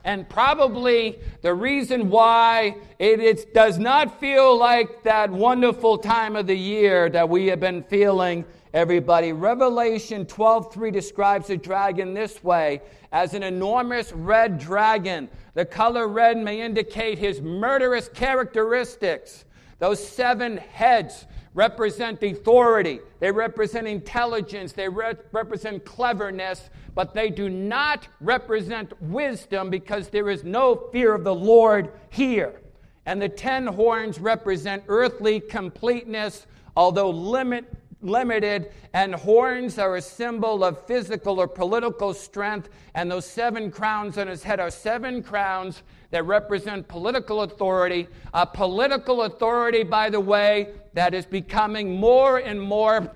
And 0.05 0.29
probably 0.29 1.19
the 1.43 1.53
reason 1.53 2.09
why 2.09 2.77
it, 2.99 3.21
it, 3.21 3.53
does 3.53 3.79
not 3.79 4.19
feel 4.19 4.57
like 4.57 5.03
that 5.03 5.31
wonderful 5.31 5.99
time 5.99 6.37
of 6.37 6.47
the 6.47 6.57
year 6.57 7.11
that 7.11 7.29
we 7.29 7.49
have 7.49 7.61
been 7.61 7.83
feeling, 7.83 8.45
everybody. 8.73 9.33
Revelation 9.33 10.25
12:3 10.25 10.91
describes 10.93 11.49
the 11.49 11.57
dragon 11.57 12.15
this 12.15 12.43
way 12.43 12.81
as 13.13 13.35
an 13.35 13.43
enormous 13.43 14.13
red 14.13 14.59
dragon. 14.59 15.29
The 15.55 15.65
color 15.67 16.09
red 16.09 16.39
may 16.39 16.63
indicate 16.63 17.19
his 17.19 17.43
murderous 17.43 18.09
characteristics. 18.09 19.45
Those 19.81 20.07
seven 20.07 20.59
heads 20.59 21.27
represent 21.53 22.23
authority, 22.23 23.01
they 23.19 23.33
represent 23.33 23.89
intelligence, 23.89 24.73
they 24.73 24.89
re- 24.89 25.15
represent 25.33 25.85
cleverness, 25.85 26.71
but 26.95 27.13
they 27.13 27.29
do 27.29 27.49
not 27.49 28.07
represent 28.21 28.93
wisdom 29.03 29.69
because 29.69 30.09
there 30.09 30.31
is 30.31 30.45
no 30.45 30.89
fear 30.93 31.13
of 31.13 31.25
the 31.25 31.35
Lord 31.35 31.93
here. 32.11 32.61
And 33.05 33.21
the 33.21 33.29
ten 33.29 33.67
horns 33.67 34.21
represent 34.21 34.85
earthly 34.87 35.41
completeness, 35.41 36.47
although 36.77 37.11
limit, 37.11 37.65
limited, 38.03 38.71
and 38.93 39.15
horns 39.15 39.79
are 39.79 39.97
a 39.97 40.03
symbol 40.03 40.63
of 40.63 40.87
physical 40.87 41.41
or 41.41 41.49
political 41.49 42.15
strength. 42.15 42.69
And 42.95 43.11
those 43.11 43.27
seven 43.27 43.71
crowns 43.73 44.19
on 44.19 44.29
his 44.29 44.43
head 44.45 44.61
are 44.61 44.71
seven 44.71 45.23
crowns 45.23 45.83
that 46.11 46.25
represent 46.25 46.89
political 46.89 47.43
authority. 47.43 48.09
A 48.35 48.47
political 48.47 49.23
authority, 49.23 49.83
by 49.83 50.11
the 50.11 50.21
way, 50.21 50.71
that 50.95 51.15
is 51.15 51.25
becoming 51.27 51.99
more 51.99 52.39
and 52.39 52.61
more 52.61 53.13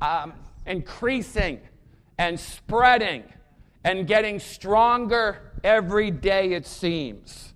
um, 0.00 0.32
increasing 0.66 1.60
and 2.18 2.38
spreading 2.38 3.24
and 3.84 4.06
getting 4.06 4.38
stronger 4.38 5.52
every 5.64 6.10
day, 6.10 6.52
it 6.52 6.66
seems. 6.66 7.54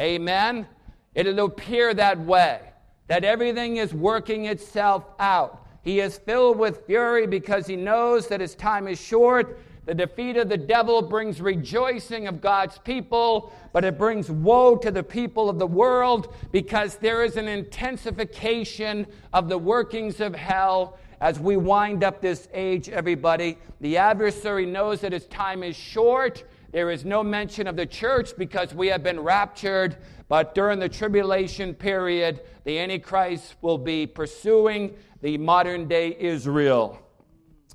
Amen? 0.00 0.66
It'll 1.14 1.46
appear 1.46 1.94
that 1.94 2.18
way, 2.18 2.60
that 3.06 3.24
everything 3.24 3.76
is 3.76 3.94
working 3.94 4.46
itself 4.46 5.04
out. 5.18 5.66
He 5.82 6.00
is 6.00 6.18
filled 6.18 6.58
with 6.58 6.86
fury 6.86 7.26
because 7.26 7.66
he 7.66 7.76
knows 7.76 8.26
that 8.28 8.40
his 8.40 8.54
time 8.54 8.88
is 8.88 9.00
short 9.00 9.58
the 9.86 9.94
defeat 9.94 10.36
of 10.36 10.48
the 10.48 10.56
devil 10.56 11.02
brings 11.02 11.40
rejoicing 11.40 12.26
of 12.26 12.40
God's 12.40 12.78
people, 12.78 13.52
but 13.72 13.84
it 13.84 13.98
brings 13.98 14.30
woe 14.30 14.76
to 14.76 14.90
the 14.90 15.02
people 15.02 15.50
of 15.50 15.58
the 15.58 15.66
world 15.66 16.34
because 16.52 16.96
there 16.96 17.22
is 17.22 17.36
an 17.36 17.48
intensification 17.48 19.06
of 19.32 19.48
the 19.48 19.58
workings 19.58 20.20
of 20.20 20.34
hell 20.34 20.98
as 21.20 21.38
we 21.38 21.56
wind 21.56 22.02
up 22.02 22.20
this 22.20 22.48
age, 22.54 22.88
everybody. 22.88 23.58
The 23.80 23.98
adversary 23.98 24.64
knows 24.64 25.00
that 25.02 25.12
his 25.12 25.26
time 25.26 25.62
is 25.62 25.76
short. 25.76 26.44
There 26.72 26.90
is 26.90 27.04
no 27.04 27.22
mention 27.22 27.66
of 27.66 27.76
the 27.76 27.86
church 27.86 28.36
because 28.36 28.74
we 28.74 28.88
have 28.88 29.02
been 29.02 29.20
raptured, 29.20 29.96
but 30.28 30.54
during 30.54 30.78
the 30.78 30.88
tribulation 30.88 31.74
period, 31.74 32.40
the 32.64 32.78
Antichrist 32.78 33.54
will 33.60 33.78
be 33.78 34.06
pursuing 34.06 34.96
the 35.20 35.36
modern 35.38 35.86
day 35.88 36.16
Israel. 36.18 37.03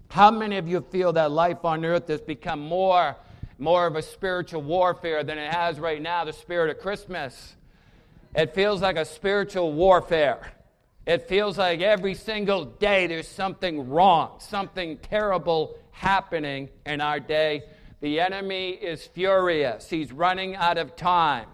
How 0.09 0.31
many 0.31 0.57
of 0.57 0.67
you 0.67 0.81
feel 0.89 1.13
that 1.13 1.31
life 1.31 1.63
on 1.63 1.85
earth 1.85 2.07
has 2.07 2.19
become 2.19 2.59
more, 2.59 3.15
more 3.59 3.85
of 3.85 3.95
a 3.95 4.01
spiritual 4.01 4.63
warfare 4.63 5.23
than 5.23 5.37
it 5.37 5.53
has 5.53 5.79
right 5.79 6.01
now, 6.01 6.25
the 6.25 6.33
spirit 6.33 6.71
of 6.71 6.81
Christmas? 6.81 7.55
It 8.33 8.55
feels 8.55 8.81
like 8.81 8.97
a 8.97 9.05
spiritual 9.05 9.71
warfare. 9.71 10.51
It 11.05 11.27
feels 11.29 11.59
like 11.59 11.81
every 11.81 12.15
single 12.15 12.65
day 12.65 13.05
there's 13.05 13.27
something 13.27 13.87
wrong, 13.87 14.39
something 14.39 14.97
terrible 14.97 15.77
happening 15.91 16.69
in 16.87 17.01
our 17.01 17.19
day. 17.19 17.63
The 18.01 18.19
enemy 18.19 18.71
is 18.71 19.05
furious. 19.05 19.91
He's 19.91 20.11
running 20.11 20.55
out 20.55 20.79
of 20.79 20.95
time. 20.95 21.47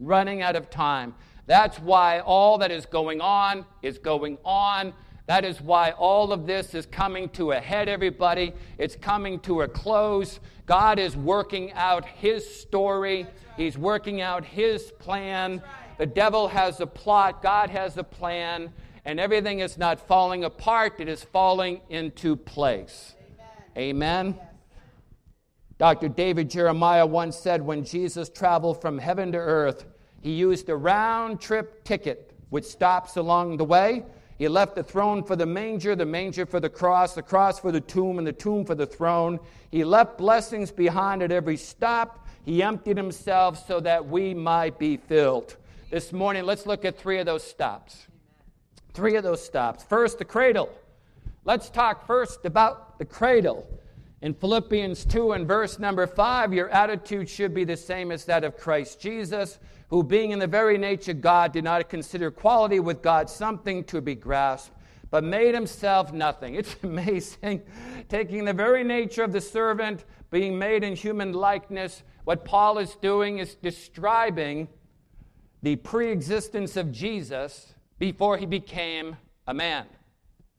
Running 0.00 0.42
out 0.42 0.56
of 0.56 0.68
time. 0.68 1.14
That's 1.46 1.78
why 1.78 2.20
all 2.20 2.58
that 2.58 2.72
is 2.72 2.86
going 2.86 3.20
on 3.20 3.64
is 3.82 3.98
going 3.98 4.38
on 4.44 4.94
that 5.28 5.44
is 5.44 5.60
why 5.60 5.90
all 5.90 6.32
of 6.32 6.46
this 6.46 6.74
is 6.74 6.86
coming 6.86 7.28
to 7.30 7.52
a 7.52 7.60
head, 7.60 7.86
everybody. 7.86 8.54
It's 8.78 8.96
coming 8.96 9.38
to 9.40 9.60
a 9.60 9.68
close. 9.68 10.40
God 10.64 10.98
is 10.98 11.18
working 11.18 11.70
out 11.72 12.06
His 12.06 12.48
story, 12.48 13.26
He's 13.54 13.76
working 13.76 14.22
out 14.22 14.42
His 14.42 14.90
plan. 14.92 15.62
The 15.98 16.06
devil 16.06 16.48
has 16.48 16.80
a 16.80 16.86
plot, 16.86 17.42
God 17.42 17.68
has 17.68 17.98
a 17.98 18.02
plan, 18.02 18.72
and 19.04 19.20
everything 19.20 19.60
is 19.60 19.76
not 19.76 20.00
falling 20.00 20.44
apart, 20.44 20.94
it 20.98 21.10
is 21.10 21.22
falling 21.24 21.82
into 21.90 22.34
place. 22.34 23.14
Amen. 23.76 24.32
Amen. 24.32 24.40
Dr. 25.76 26.08
David 26.08 26.48
Jeremiah 26.48 27.04
once 27.04 27.36
said 27.36 27.60
when 27.60 27.84
Jesus 27.84 28.30
traveled 28.30 28.80
from 28.80 28.96
heaven 28.96 29.32
to 29.32 29.38
earth, 29.38 29.84
he 30.22 30.32
used 30.32 30.70
a 30.70 30.76
round 30.76 31.38
trip 31.38 31.84
ticket 31.84 32.32
with 32.50 32.66
stops 32.66 33.16
along 33.16 33.58
the 33.58 33.64
way 33.66 34.04
he 34.38 34.46
left 34.46 34.76
the 34.76 34.84
throne 34.84 35.24
for 35.24 35.34
the 35.34 35.46
manger, 35.46 35.96
the 35.96 36.06
manger 36.06 36.46
for 36.46 36.60
the 36.60 36.70
cross, 36.70 37.14
the 37.14 37.22
cross 37.22 37.58
for 37.58 37.72
the 37.72 37.80
tomb, 37.80 38.18
and 38.18 38.26
the 38.26 38.32
tomb 38.32 38.64
for 38.64 38.76
the 38.76 38.86
throne. 38.86 39.40
He 39.72 39.82
left 39.82 40.16
blessings 40.16 40.70
behind 40.70 41.22
at 41.22 41.32
every 41.32 41.56
stop. 41.56 42.28
He 42.44 42.62
emptied 42.62 42.96
himself 42.96 43.66
so 43.66 43.80
that 43.80 44.06
we 44.06 44.34
might 44.34 44.78
be 44.78 44.96
filled. 44.96 45.56
This 45.90 46.12
morning, 46.12 46.44
let's 46.44 46.66
look 46.66 46.84
at 46.84 46.96
three 46.96 47.18
of 47.18 47.26
those 47.26 47.42
stops. 47.42 48.06
Three 48.94 49.16
of 49.16 49.24
those 49.24 49.44
stops. 49.44 49.82
First, 49.82 50.18
the 50.18 50.24
cradle. 50.24 50.70
Let's 51.44 51.68
talk 51.68 52.06
first 52.06 52.44
about 52.44 52.98
the 52.98 53.04
cradle. 53.04 53.68
In 54.22 54.34
Philippians 54.34 55.04
2 55.04 55.32
and 55.32 55.48
verse 55.48 55.80
number 55.80 56.06
5, 56.06 56.52
your 56.52 56.68
attitude 56.68 57.28
should 57.28 57.54
be 57.54 57.64
the 57.64 57.76
same 57.76 58.12
as 58.12 58.24
that 58.26 58.44
of 58.44 58.56
Christ 58.56 59.00
Jesus 59.00 59.58
who, 59.88 60.02
being 60.02 60.30
in 60.30 60.38
the 60.38 60.46
very 60.46 60.78
nature 60.78 61.14
God, 61.14 61.52
did 61.52 61.64
not 61.64 61.88
consider 61.88 62.28
equality 62.28 62.80
with 62.80 63.02
God 63.02 63.28
something 63.30 63.84
to 63.84 64.00
be 64.00 64.14
grasped, 64.14 64.74
but 65.10 65.24
made 65.24 65.54
himself 65.54 66.12
nothing. 66.12 66.54
It's 66.58 66.76
amazing. 66.82 67.62
Taking 68.08 68.44
the 68.44 68.52
very 68.52 68.84
nature 68.84 69.22
of 69.22 69.32
the 69.32 69.40
servant, 69.40 70.04
being 70.30 70.58
made 70.58 70.84
in 70.84 70.94
human 70.94 71.32
likeness, 71.32 72.02
what 72.24 72.44
Paul 72.44 72.78
is 72.78 72.94
doing 72.96 73.38
is 73.38 73.54
describing 73.54 74.68
the 75.62 75.76
pre 75.76 76.10
existence 76.10 76.76
of 76.76 76.92
Jesus 76.92 77.74
before 77.98 78.36
he 78.36 78.46
became 78.46 79.16
a 79.46 79.54
man. 79.54 79.86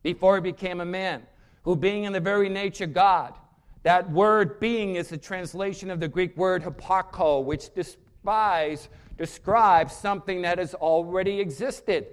Before 0.02 0.36
he 0.36 0.42
became 0.42 0.82
a 0.82 0.86
man, 0.86 1.24
who 1.64 1.76
being 1.76 2.06
in 2.06 2.14
the 2.14 2.20
very 2.20 2.50
nature 2.50 2.88
God, 2.88 3.36
that 3.84 4.10
word 4.12 4.60
being 4.60 4.96
is 4.96 5.12
a 5.12 5.18
translation 5.18 5.90
of 5.90 6.00
the 6.00 6.08
Greek 6.08 6.36
word 6.36 6.64
hyparko, 6.64 7.44
which 7.44 7.74
describes, 7.74 8.90
describes 9.20 9.94
something 9.94 10.42
that 10.42 10.58
has 10.58 10.74
already 10.74 11.40
existed. 11.40 12.08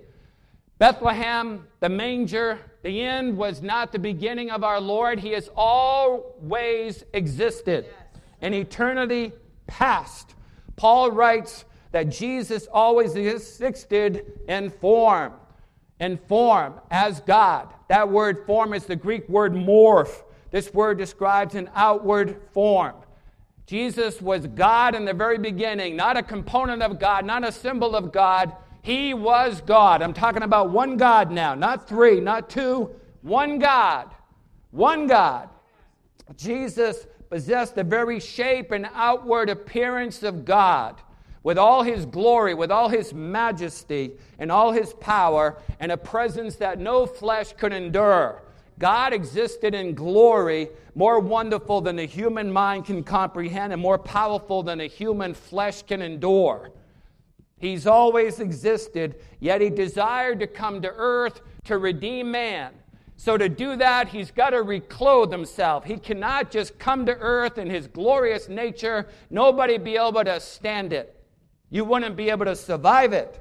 Bethlehem, 0.78 1.66
the 1.80 1.88
manger, 1.88 2.58
the 2.82 3.00
end 3.00 3.38
was 3.38 3.62
not 3.62 3.92
the 3.92 3.98
beginning 3.98 4.50
of 4.50 4.62
our 4.62 4.80
Lord. 4.80 5.20
He 5.20 5.30
has 5.30 5.48
always 5.56 7.04
existed. 7.14 7.86
In 8.42 8.52
eternity 8.52 9.32
past, 9.66 10.34
Paul 10.74 11.12
writes 11.12 11.64
that 11.92 12.10
Jesus 12.10 12.66
always 12.70 13.16
existed 13.16 14.40
in 14.48 14.68
form, 14.68 15.32
in 15.98 16.18
form 16.18 16.74
as 16.90 17.20
God. 17.20 17.72
That 17.88 18.10
word 18.10 18.44
form 18.46 18.74
is 18.74 18.84
the 18.84 18.96
Greek 18.96 19.26
word 19.30 19.54
morph. 19.54 20.24
This 20.50 20.74
word 20.74 20.98
describes 20.98 21.54
an 21.54 21.70
outward 21.74 22.42
form. 22.52 22.96
Jesus 23.66 24.22
was 24.22 24.46
God 24.46 24.94
in 24.94 25.04
the 25.04 25.12
very 25.12 25.38
beginning, 25.38 25.96
not 25.96 26.16
a 26.16 26.22
component 26.22 26.82
of 26.82 27.00
God, 27.00 27.26
not 27.26 27.46
a 27.46 27.50
symbol 27.50 27.96
of 27.96 28.12
God. 28.12 28.52
He 28.82 29.12
was 29.12 29.60
God. 29.60 30.02
I'm 30.02 30.14
talking 30.14 30.44
about 30.44 30.70
one 30.70 30.96
God 30.96 31.32
now, 31.32 31.56
not 31.56 31.88
three, 31.88 32.20
not 32.20 32.48
two, 32.48 32.90
one 33.22 33.58
God. 33.58 34.14
One 34.70 35.08
God. 35.08 35.48
Jesus 36.36 37.06
possessed 37.28 37.74
the 37.74 37.82
very 37.82 38.20
shape 38.20 38.70
and 38.70 38.88
outward 38.94 39.50
appearance 39.50 40.22
of 40.22 40.44
God 40.44 41.00
with 41.42 41.58
all 41.58 41.82
his 41.82 42.06
glory, 42.06 42.54
with 42.54 42.70
all 42.70 42.88
his 42.88 43.12
majesty, 43.12 44.12
and 44.38 44.50
all 44.50 44.72
his 44.72 44.92
power, 44.94 45.56
and 45.80 45.90
a 45.90 45.96
presence 45.96 46.56
that 46.56 46.78
no 46.78 47.06
flesh 47.06 47.52
could 47.52 47.72
endure. 47.72 48.42
God 48.78 49.12
existed 49.12 49.74
in 49.74 49.94
glory 49.94 50.68
more 50.96 51.20
wonderful 51.20 51.82
than 51.82 51.96
the 51.96 52.06
human 52.06 52.50
mind 52.50 52.86
can 52.86 53.04
comprehend 53.04 53.70
and 53.70 53.80
more 53.80 53.98
powerful 53.98 54.62
than 54.62 54.80
a 54.80 54.86
human 54.86 55.34
flesh 55.34 55.82
can 55.82 56.00
endure. 56.00 56.70
He's 57.58 57.86
always 57.86 58.40
existed, 58.40 59.16
yet 59.38 59.60
he 59.60 59.68
desired 59.68 60.40
to 60.40 60.46
come 60.46 60.80
to 60.80 60.92
earth 60.96 61.42
to 61.64 61.76
redeem 61.76 62.30
man. 62.30 62.72
So, 63.18 63.36
to 63.36 63.48
do 63.48 63.76
that, 63.76 64.08
he's 64.08 64.30
got 64.30 64.50
to 64.50 64.62
reclothe 64.62 65.30
himself. 65.30 65.84
He 65.84 65.98
cannot 65.98 66.50
just 66.50 66.78
come 66.78 67.04
to 67.06 67.16
earth 67.18 67.58
in 67.58 67.68
his 67.68 67.86
glorious 67.86 68.48
nature, 68.48 69.06
nobody 69.28 69.76
be 69.76 69.96
able 69.96 70.24
to 70.24 70.40
stand 70.40 70.94
it. 70.94 71.22
You 71.70 71.84
wouldn't 71.84 72.16
be 72.16 72.30
able 72.30 72.46
to 72.46 72.56
survive 72.56 73.12
it. 73.12 73.38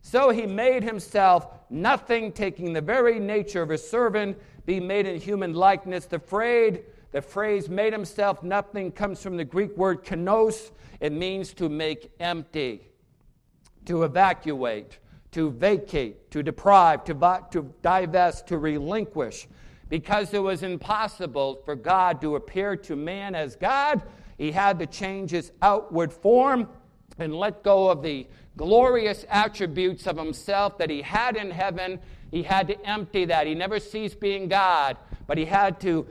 So, 0.00 0.30
he 0.30 0.46
made 0.46 0.82
himself 0.82 1.48
nothing, 1.68 2.32
taking 2.32 2.72
the 2.72 2.80
very 2.80 3.18
nature 3.18 3.60
of 3.60 3.70
a 3.70 3.78
servant 3.78 4.38
be 4.66 4.80
made 4.80 5.06
in 5.06 5.20
human 5.20 5.52
likeness. 5.52 6.06
The 6.06 6.18
phrase, 6.18 6.78
the 7.12 7.22
phrase 7.22 7.68
made 7.68 7.92
himself 7.92 8.42
nothing 8.42 8.92
comes 8.92 9.22
from 9.22 9.36
the 9.36 9.44
Greek 9.44 9.76
word 9.76 10.04
kenos. 10.04 10.70
It 11.00 11.12
means 11.12 11.52
to 11.54 11.68
make 11.68 12.12
empty, 12.20 12.88
to 13.86 14.04
evacuate, 14.04 14.98
to 15.32 15.50
vacate, 15.50 16.30
to 16.30 16.42
deprive, 16.42 17.04
to, 17.04 17.42
to 17.50 17.74
divest, 17.82 18.46
to 18.48 18.58
relinquish. 18.58 19.46
Because 19.88 20.32
it 20.32 20.42
was 20.42 20.62
impossible 20.62 21.60
for 21.64 21.76
God 21.76 22.20
to 22.22 22.36
appear 22.36 22.76
to 22.76 22.96
man 22.96 23.34
as 23.34 23.54
God, 23.54 24.02
he 24.38 24.50
had 24.50 24.78
to 24.78 24.86
change 24.86 25.30
his 25.30 25.52
outward 25.60 26.12
form 26.12 26.68
and 27.18 27.34
let 27.34 27.62
go 27.62 27.90
of 27.90 28.02
the 28.02 28.26
glorious 28.56 29.24
attributes 29.28 30.06
of 30.06 30.16
himself 30.16 30.78
that 30.78 30.90
he 30.90 31.02
had 31.02 31.36
in 31.36 31.50
heaven 31.50 32.00
he 32.34 32.42
had 32.42 32.66
to 32.66 32.84
empty 32.84 33.26
that. 33.26 33.46
He 33.46 33.54
never 33.54 33.78
ceased 33.78 34.18
being 34.18 34.48
God, 34.48 34.96
but 35.28 35.38
he 35.38 35.44
had 35.44 35.80
to 35.82 36.04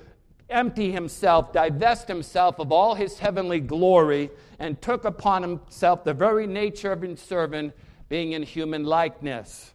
empty 0.49 0.89
himself, 0.89 1.51
divest 1.51 2.07
himself 2.07 2.59
of 2.59 2.71
all 2.71 2.95
his 2.95 3.19
heavenly 3.19 3.59
glory, 3.59 4.29
and 4.57 4.81
took 4.81 5.03
upon 5.03 5.41
himself 5.41 6.05
the 6.05 6.13
very 6.13 6.47
nature 6.47 6.93
of 6.93 7.03
a 7.03 7.17
servant, 7.17 7.73
being 8.07 8.31
in 8.31 8.41
human 8.41 8.85
likeness. 8.85 9.73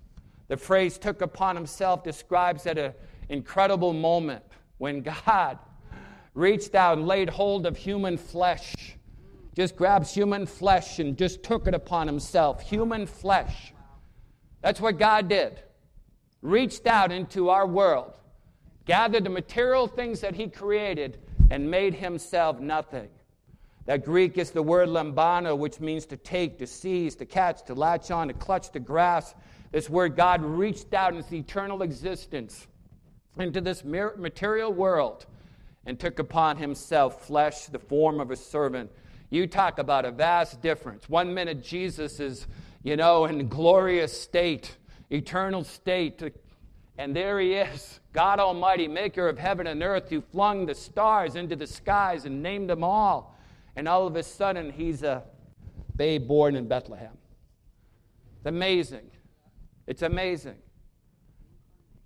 The 0.48 0.56
phrase 0.56 0.96
took 0.96 1.20
upon 1.20 1.54
himself 1.54 2.02
describes 2.02 2.62
that 2.62 2.78
an 2.78 2.94
incredible 3.28 3.92
moment 3.92 4.42
when 4.78 5.02
God 5.02 5.58
reached 6.32 6.74
out 6.74 6.96
and 6.96 7.06
laid 7.06 7.28
hold 7.28 7.66
of 7.66 7.76
human 7.76 8.16
flesh, 8.16 8.96
just 9.54 9.76
grabs 9.76 10.14
human 10.14 10.46
flesh 10.46 10.98
and 10.98 11.14
just 11.14 11.42
took 11.42 11.66
it 11.66 11.74
upon 11.74 12.06
himself. 12.06 12.62
Human 12.62 13.06
flesh. 13.06 13.74
That's 14.62 14.80
what 14.80 14.98
God 14.98 15.28
did 15.28 15.62
reached 16.42 16.86
out 16.86 17.10
into 17.12 17.48
our 17.48 17.66
world, 17.66 18.14
gathered 18.84 19.24
the 19.24 19.30
material 19.30 19.86
things 19.86 20.20
that 20.20 20.34
he 20.34 20.48
created, 20.48 21.18
and 21.50 21.70
made 21.70 21.94
himself 21.94 22.60
nothing. 22.60 23.08
That 23.86 24.04
Greek 24.04 24.36
is 24.36 24.50
the 24.50 24.62
word 24.62 24.88
lambano, 24.90 25.56
which 25.56 25.80
means 25.80 26.04
to 26.06 26.16
take, 26.18 26.58
to 26.58 26.66
seize, 26.66 27.14
to 27.16 27.24
catch, 27.24 27.64
to 27.64 27.74
latch 27.74 28.10
on, 28.10 28.28
to 28.28 28.34
clutch, 28.34 28.70
to 28.72 28.80
grasp. 28.80 29.34
This 29.72 29.88
word 29.88 30.14
God 30.14 30.42
reached 30.42 30.92
out 30.92 31.14
into 31.14 31.34
eternal 31.34 31.82
existence, 31.82 32.66
into 33.38 33.60
this 33.60 33.84
material 33.84 34.72
world, 34.72 35.24
and 35.86 35.98
took 35.98 36.18
upon 36.18 36.58
himself 36.58 37.26
flesh, 37.26 37.66
the 37.66 37.78
form 37.78 38.20
of 38.20 38.30
a 38.30 38.36
servant. 38.36 38.90
You 39.30 39.46
talk 39.46 39.78
about 39.78 40.04
a 40.04 40.10
vast 40.10 40.60
difference. 40.60 41.08
One 41.08 41.32
minute 41.32 41.62
Jesus 41.62 42.20
is, 42.20 42.46
you 42.82 42.96
know, 42.96 43.24
in 43.24 43.48
glorious 43.48 44.18
state 44.20 44.76
eternal 45.10 45.64
state. 45.64 46.22
And 46.98 47.14
there 47.14 47.38
he 47.38 47.54
is, 47.54 48.00
God 48.12 48.40
Almighty, 48.40 48.88
maker 48.88 49.28
of 49.28 49.38
heaven 49.38 49.66
and 49.66 49.82
earth, 49.82 50.10
who 50.10 50.20
flung 50.20 50.66
the 50.66 50.74
stars 50.74 51.36
into 51.36 51.56
the 51.56 51.66
skies 51.66 52.24
and 52.24 52.42
named 52.42 52.68
them 52.70 52.82
all. 52.82 53.38
And 53.76 53.86
all 53.86 54.06
of 54.06 54.16
a 54.16 54.22
sudden, 54.22 54.72
he's 54.72 55.02
a 55.02 55.22
babe 55.94 56.26
born 56.26 56.56
in 56.56 56.66
Bethlehem. 56.66 57.16
It's 58.36 58.46
amazing. 58.46 59.10
It's 59.86 60.02
amazing. 60.02 60.56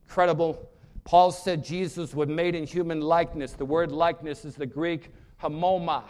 Incredible. 0.05 0.69
Paul 1.05 1.33
said 1.33 1.65
Jesus 1.65 2.15
was 2.15 2.29
made 2.29 2.55
in 2.55 2.65
human 2.65 3.01
likeness. 3.01 3.53
The 3.53 3.65
word 3.65 3.91
likeness 3.91 4.45
is 4.45 4.55
the 4.55 4.67
Greek 4.67 5.11
homoma, 5.43 6.05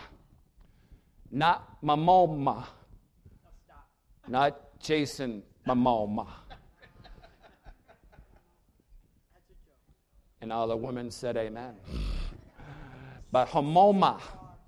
not 1.30 1.80
Momoa, 1.82 2.66
not 4.28 4.78
Jason 4.80 5.42
Momoa. 5.66 6.26
And 10.42 10.52
all 10.52 10.66
the 10.66 10.76
women 10.76 11.10
said, 11.10 11.36
Amen. 11.36 11.74
But 13.30 13.48
homoma, 13.48 14.20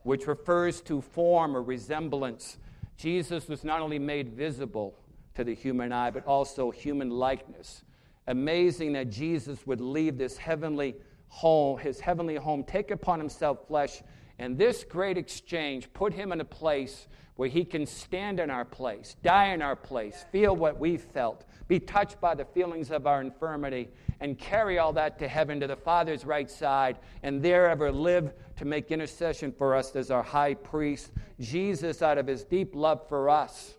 which 0.04 0.26
refers 0.26 0.80
to 0.82 1.00
form 1.02 1.56
or 1.56 1.62
resemblance, 1.62 2.58
Jesus 2.96 3.48
was 3.48 3.64
not 3.64 3.80
only 3.80 3.98
made 3.98 4.30
visible 4.30 4.94
to 5.34 5.42
the 5.42 5.54
human 5.54 5.92
eye, 5.92 6.10
but 6.10 6.24
also 6.26 6.70
human 6.70 7.10
likeness. 7.10 7.82
Amazing 8.28 8.92
that 8.92 9.10
Jesus 9.10 9.66
would 9.66 9.80
leave 9.80 10.16
this 10.16 10.37
heavenly 10.38 10.94
home, 11.26 11.78
his 11.78 11.98
heavenly 11.98 12.37
home, 12.37 12.62
take 12.62 12.92
upon 12.92 13.18
himself 13.18 13.66
flesh, 13.66 14.00
and 14.38 14.58
this 14.58 14.84
great 14.84 15.16
exchange 15.16 15.92
put 15.92 16.12
him 16.12 16.32
in 16.32 16.40
a 16.40 16.44
place 16.44 17.06
where 17.36 17.48
he 17.48 17.64
can 17.64 17.84
stand 17.84 18.38
in 18.38 18.48
our 18.48 18.64
place, 18.64 19.16
die 19.22 19.46
in 19.46 19.60
our 19.60 19.74
place, 19.74 20.24
feel 20.30 20.54
what 20.54 20.78
we 20.78 20.96
felt, 20.96 21.44
be 21.66 21.80
touched 21.80 22.20
by 22.20 22.34
the 22.34 22.44
feelings 22.44 22.90
of 22.90 23.06
our 23.06 23.20
infirmity, 23.20 23.88
and 24.20 24.38
carry 24.38 24.78
all 24.78 24.92
that 24.92 25.18
to 25.18 25.26
heaven 25.26 25.58
to 25.58 25.66
the 25.66 25.76
Father's 25.76 26.24
right 26.24 26.48
side, 26.48 26.96
and 27.24 27.42
there 27.42 27.68
ever 27.68 27.90
live 27.90 28.32
to 28.56 28.64
make 28.64 28.92
intercession 28.92 29.50
for 29.50 29.74
us 29.74 29.96
as 29.96 30.12
our 30.12 30.22
high 30.22 30.54
priest. 30.54 31.10
Jesus, 31.40 32.02
out 32.02 32.18
of 32.18 32.26
his 32.26 32.44
deep 32.44 32.74
love 32.74 33.08
for 33.08 33.28
us, 33.28 33.74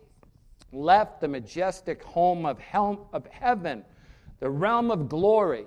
left 0.73 1.21
the 1.21 1.27
majestic 1.27 2.03
home 2.03 2.45
of, 2.45 2.59
hel- 2.59 3.09
of 3.13 3.25
heaven, 3.27 3.85
the 4.39 4.49
realm 4.49 4.91
of 4.91 5.07
glory, 5.07 5.65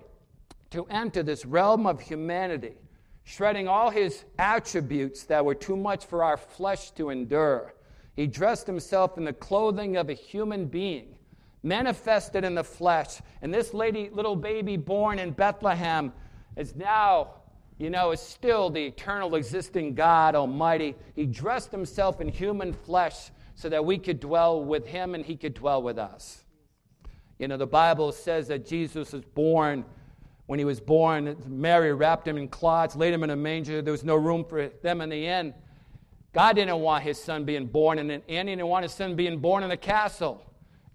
to 0.70 0.84
enter 0.90 1.22
this 1.22 1.46
realm 1.46 1.86
of 1.86 1.98
humanity, 2.00 2.74
shredding 3.28 3.68
all 3.68 3.90
his 3.90 4.24
attributes 4.38 5.24
that 5.24 5.44
were 5.44 5.54
too 5.54 5.76
much 5.76 6.06
for 6.06 6.24
our 6.24 6.38
flesh 6.38 6.92
to 6.92 7.10
endure. 7.10 7.74
He 8.16 8.26
dressed 8.26 8.66
himself 8.66 9.18
in 9.18 9.24
the 9.24 9.34
clothing 9.34 9.98
of 9.98 10.08
a 10.08 10.14
human 10.14 10.64
being 10.64 11.14
manifested 11.62 12.42
in 12.42 12.54
the 12.54 12.64
flesh. 12.64 13.20
And 13.42 13.52
this 13.52 13.74
lady, 13.74 14.08
little 14.14 14.34
baby 14.34 14.78
born 14.78 15.18
in 15.18 15.32
Bethlehem, 15.32 16.10
is 16.56 16.74
now, 16.74 17.34
you 17.76 17.90
know, 17.90 18.12
is 18.12 18.20
still 18.20 18.70
the 18.70 18.86
eternal 18.86 19.34
existing 19.34 19.94
God 19.94 20.34
Almighty. 20.34 20.94
He 21.14 21.26
dressed 21.26 21.70
himself 21.70 22.22
in 22.22 22.28
human 22.28 22.72
flesh 22.72 23.30
so 23.56 23.68
that 23.68 23.84
we 23.84 23.98
could 23.98 24.20
dwell 24.20 24.64
with 24.64 24.86
him 24.86 25.14
and 25.14 25.22
he 25.22 25.36
could 25.36 25.52
dwell 25.52 25.82
with 25.82 25.98
us. 25.98 26.44
You 27.38 27.46
know, 27.46 27.58
the 27.58 27.66
Bible 27.66 28.10
says 28.12 28.48
that 28.48 28.66
Jesus 28.66 29.12
was 29.12 29.22
born 29.22 29.84
when 30.48 30.58
he 30.58 30.64
was 30.64 30.80
born. 30.80 31.36
Mary 31.46 31.92
wrapped 31.92 32.26
him 32.26 32.38
in 32.38 32.48
cloths, 32.48 32.96
laid 32.96 33.12
him 33.12 33.22
in 33.22 33.30
a 33.30 33.36
manger. 33.36 33.82
There 33.82 33.92
was 33.92 34.02
no 34.02 34.16
room 34.16 34.44
for 34.44 34.68
them 34.82 35.02
in 35.02 35.10
the 35.10 35.26
inn. 35.26 35.54
God 36.32 36.56
didn't 36.56 36.80
want 36.80 37.04
his 37.04 37.22
son 37.22 37.44
being 37.44 37.66
born 37.66 37.98
in 37.98 38.10
an 38.10 38.22
inn. 38.28 38.48
He 38.48 38.56
didn't 38.56 38.68
want 38.68 38.82
his 38.82 38.92
son 38.92 39.14
being 39.14 39.38
born 39.38 39.62
in 39.62 39.70
a 39.70 39.76
castle. 39.76 40.42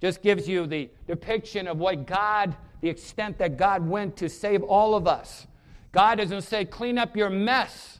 Just 0.02 0.24
gives 0.24 0.50
you 0.50 0.66
the 0.66 0.89
depiction 1.08 1.68
of 1.68 1.78
what 1.78 2.08
God, 2.08 2.56
the 2.82 2.89
extent 2.89 3.38
that 3.38 3.56
God 3.56 3.88
went 3.88 4.18
to 4.18 4.28
save 4.28 4.63
all 4.63 4.96
of 4.96 5.08
us. 5.08 5.46
God 5.92 6.18
doesn't 6.18 6.42
say, 6.42 6.66
clean 6.66 6.98
up 6.98 7.16
your 7.16 7.30
mess. 7.30 8.00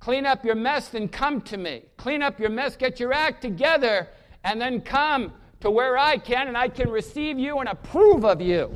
Clean 0.00 0.24
up 0.24 0.42
your 0.42 0.54
mess 0.54 0.94
and 0.94 1.12
come 1.12 1.42
to 1.42 1.58
me. 1.58 1.82
Clean 1.98 2.22
up 2.22 2.40
your 2.40 2.50
mess, 2.50 2.76
get 2.76 2.98
your 2.98 3.12
act 3.12 3.42
together, 3.42 4.08
and 4.42 4.58
then 4.58 4.80
come 4.80 5.34
to 5.60 5.70
where 5.70 5.98
I 5.98 6.16
can 6.16 6.48
and 6.48 6.56
I 6.56 6.68
can 6.68 6.88
receive 6.88 7.38
you 7.38 7.58
and 7.58 7.68
approve 7.68 8.24
of 8.24 8.40
you. 8.40 8.74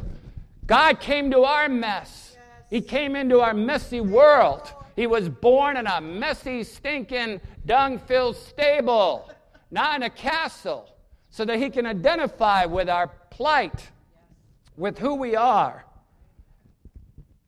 God 0.69 1.01
came 1.01 1.31
to 1.31 1.45
our 1.45 1.69
mess. 1.69 2.37
He 2.69 2.83
came 2.83 3.17
into 3.17 3.41
our 3.41 3.55
messy 3.55 4.03
world. 4.03 4.71
He 4.95 5.07
was 5.07 5.29
born 5.29 5.79
in 5.79 5.87
a 5.87 6.01
messy, 6.01 6.63
stinking, 6.63 7.41
dung 7.65 7.99
filled 7.99 8.37
stable, 8.37 9.31
not 9.71 9.97
in 9.97 10.03
a 10.03 10.11
castle, 10.11 10.95
so 11.31 11.47
that 11.47 11.59
he 11.59 11.71
can 11.71 11.87
identify 11.87 12.67
with 12.67 12.91
our 12.91 13.09
plight, 13.31 13.91
with 14.77 14.99
who 14.99 15.15
we 15.15 15.35
are. 15.35 15.87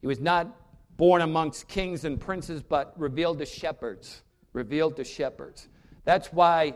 He 0.00 0.06
was 0.06 0.18
not 0.18 0.48
born 0.96 1.20
amongst 1.20 1.68
kings 1.68 2.06
and 2.06 2.18
princes, 2.18 2.62
but 2.62 2.94
revealed 2.96 3.38
to 3.40 3.46
shepherds. 3.46 4.22
Revealed 4.54 4.96
to 4.96 5.04
shepherds. 5.04 5.68
That's 6.04 6.32
why 6.32 6.74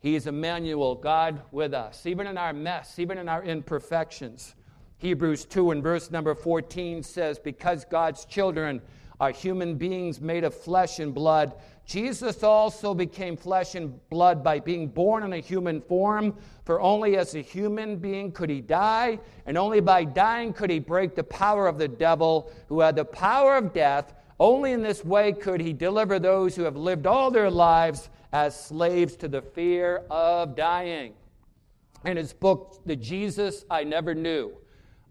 he 0.00 0.14
is 0.14 0.26
Emmanuel, 0.26 0.94
God 0.94 1.40
with 1.52 1.72
us, 1.72 2.04
even 2.04 2.26
in 2.26 2.36
our 2.36 2.52
mess, 2.52 2.98
even 2.98 3.16
in 3.16 3.30
our 3.30 3.42
imperfections. 3.42 4.54
Hebrews 4.98 5.44
2 5.44 5.72
and 5.72 5.82
verse 5.82 6.10
number 6.10 6.34
14 6.34 7.02
says, 7.02 7.38
Because 7.38 7.84
God's 7.84 8.24
children 8.24 8.80
are 9.20 9.30
human 9.30 9.76
beings 9.76 10.20
made 10.20 10.44
of 10.44 10.54
flesh 10.54 10.98
and 10.98 11.14
blood, 11.14 11.54
Jesus 11.86 12.42
also 12.42 12.94
became 12.94 13.36
flesh 13.36 13.76
and 13.76 14.00
blood 14.10 14.42
by 14.42 14.58
being 14.58 14.88
born 14.88 15.22
in 15.22 15.32
a 15.34 15.38
human 15.38 15.80
form. 15.80 16.34
For 16.64 16.80
only 16.80 17.16
as 17.16 17.34
a 17.34 17.40
human 17.40 17.96
being 17.96 18.32
could 18.32 18.50
he 18.50 18.60
die, 18.60 19.20
and 19.46 19.56
only 19.56 19.80
by 19.80 20.04
dying 20.04 20.52
could 20.52 20.68
he 20.68 20.80
break 20.80 21.14
the 21.14 21.22
power 21.22 21.68
of 21.68 21.78
the 21.78 21.86
devil, 21.86 22.50
who 22.68 22.80
had 22.80 22.96
the 22.96 23.04
power 23.04 23.56
of 23.56 23.72
death. 23.72 24.14
Only 24.40 24.72
in 24.72 24.82
this 24.82 25.04
way 25.04 25.32
could 25.32 25.60
he 25.60 25.72
deliver 25.72 26.18
those 26.18 26.56
who 26.56 26.62
have 26.62 26.76
lived 26.76 27.06
all 27.06 27.30
their 27.30 27.50
lives 27.50 28.10
as 28.32 28.58
slaves 28.58 29.14
to 29.16 29.28
the 29.28 29.40
fear 29.40 30.02
of 30.10 30.56
dying. 30.56 31.14
In 32.04 32.16
his 32.16 32.32
book, 32.32 32.82
The 32.84 32.96
Jesus 32.96 33.64
I 33.70 33.84
Never 33.84 34.14
Knew, 34.14 34.52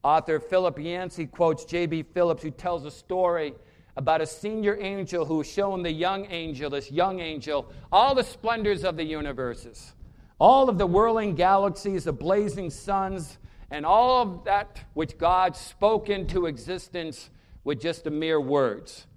Author 0.06 0.40
Philip 0.40 0.78
Yancey 0.78 1.26
quotes 1.26 1.66
J.B. 1.66 2.04
Phillips, 2.14 2.44
who 2.44 2.52
tells 2.52 2.86
a 2.86 2.92
story 2.92 3.56
about 3.98 4.22
a 4.22 4.28
senior 4.28 4.78
angel 4.80 5.26
who 5.26 5.38
was 5.38 5.52
showing 5.52 5.82
the 5.82 5.92
young 5.92 6.28
angel, 6.30 6.70
this 6.70 6.92
young 6.92 7.20
angel, 7.22 7.72
all 7.92 8.14
the 8.14 8.24
splendors 8.24 8.84
of 8.84 8.98
the 8.98 9.04
universes, 9.04 9.96
all 10.38 10.70
of 10.70 10.78
the 10.78 10.86
whirling 10.86 11.34
galaxies, 11.34 12.04
the 12.04 12.14
blazing 12.14 12.70
suns, 12.70 13.40
and 13.72 13.84
all 13.84 14.22
of 14.22 14.44
that 14.44 14.80
which 14.94 15.18
God 15.18 15.56
spoke 15.56 16.08
into 16.08 16.46
existence 16.46 17.32
with 17.64 17.82
just 17.82 18.04
the 18.04 18.12
mere 18.12 18.40
words. 18.40 19.08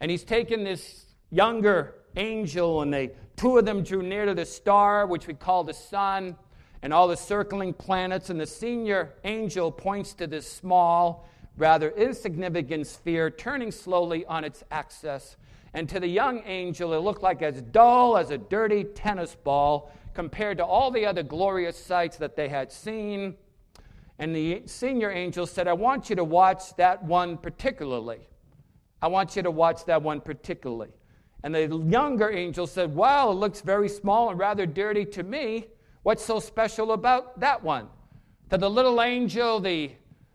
And 0.00 0.10
he's 0.10 0.24
taken 0.24 0.64
this 0.64 1.04
younger 1.30 1.94
angel, 2.16 2.80
and 2.80 2.94
they 2.94 3.10
two 3.36 3.58
of 3.58 3.66
them 3.66 3.82
drew 3.82 4.02
near 4.02 4.24
to 4.24 4.32
the 4.32 4.46
star, 4.46 5.06
which 5.06 5.26
we 5.26 5.34
call 5.34 5.62
the 5.62 5.74
sun 5.74 6.36
and 6.82 6.92
all 6.92 7.08
the 7.08 7.16
circling 7.16 7.72
planets, 7.72 8.30
and 8.30 8.40
the 8.40 8.46
senior 8.46 9.14
angel 9.24 9.70
points 9.70 10.14
to 10.14 10.26
this 10.26 10.50
small, 10.50 11.28
rather 11.56 11.90
insignificant 11.90 12.86
sphere 12.86 13.30
turning 13.30 13.72
slowly 13.72 14.24
on 14.26 14.44
its 14.44 14.62
axis. 14.70 15.36
And 15.74 15.88
to 15.88 16.00
the 16.00 16.06
young 16.06 16.42
angel, 16.46 16.94
it 16.94 16.98
looked 16.98 17.22
like 17.22 17.42
as 17.42 17.60
dull 17.62 18.16
as 18.16 18.30
a 18.30 18.38
dirty 18.38 18.84
tennis 18.84 19.34
ball 19.34 19.90
compared 20.14 20.58
to 20.58 20.64
all 20.64 20.90
the 20.90 21.04
other 21.04 21.22
glorious 21.22 21.76
sights 21.76 22.16
that 22.16 22.36
they 22.36 22.48
had 22.48 22.72
seen. 22.72 23.36
And 24.18 24.34
the 24.34 24.62
senior 24.66 25.10
angel 25.10 25.46
said, 25.46 25.68
I 25.68 25.74
want 25.74 26.10
you 26.10 26.16
to 26.16 26.24
watch 26.24 26.74
that 26.76 27.02
one 27.04 27.38
particularly. 27.38 28.20
I 29.00 29.06
want 29.08 29.36
you 29.36 29.42
to 29.42 29.50
watch 29.50 29.84
that 29.84 30.02
one 30.02 30.20
particularly. 30.20 30.90
And 31.44 31.54
the 31.54 31.68
younger 31.68 32.30
angel 32.30 32.66
said, 32.66 32.94
Well, 32.94 33.30
it 33.30 33.34
looks 33.34 33.60
very 33.60 33.88
small 33.88 34.30
and 34.30 34.38
rather 34.38 34.66
dirty 34.66 35.04
to 35.06 35.22
me. 35.22 35.66
What's 36.08 36.24
so 36.24 36.40
special 36.40 36.92
about 36.92 37.38
that 37.40 37.62
one? 37.62 37.86
To 38.48 38.56
the 38.56 38.70
little 38.70 39.02
angel, 39.02 39.60
the, 39.60 39.92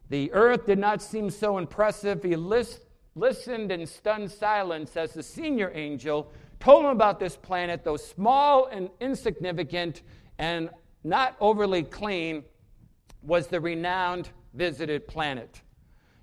the 0.08 0.32
earth 0.32 0.68
did 0.68 0.78
not 0.78 1.02
seem 1.02 1.32
so 1.32 1.58
impressive. 1.58 2.22
He 2.22 2.36
list, 2.36 2.82
listened 3.16 3.72
in 3.72 3.88
stunned 3.88 4.30
silence 4.30 4.96
as 4.96 5.14
the 5.14 5.24
senior 5.24 5.72
angel 5.74 6.32
told 6.60 6.86
him 6.86 6.92
about 6.92 7.20
this 7.20 7.36
planet, 7.36 7.84
though 7.84 7.98
small 7.98 8.68
and 8.68 8.92
insignificant 9.00 10.04
and 10.38 10.70
not 11.04 11.36
overly 11.40 11.82
clean, 11.82 12.44
was 13.24 13.48
the 13.48 13.60
renowned 13.60 14.30
visited 14.54 15.08
planet. 15.08 15.60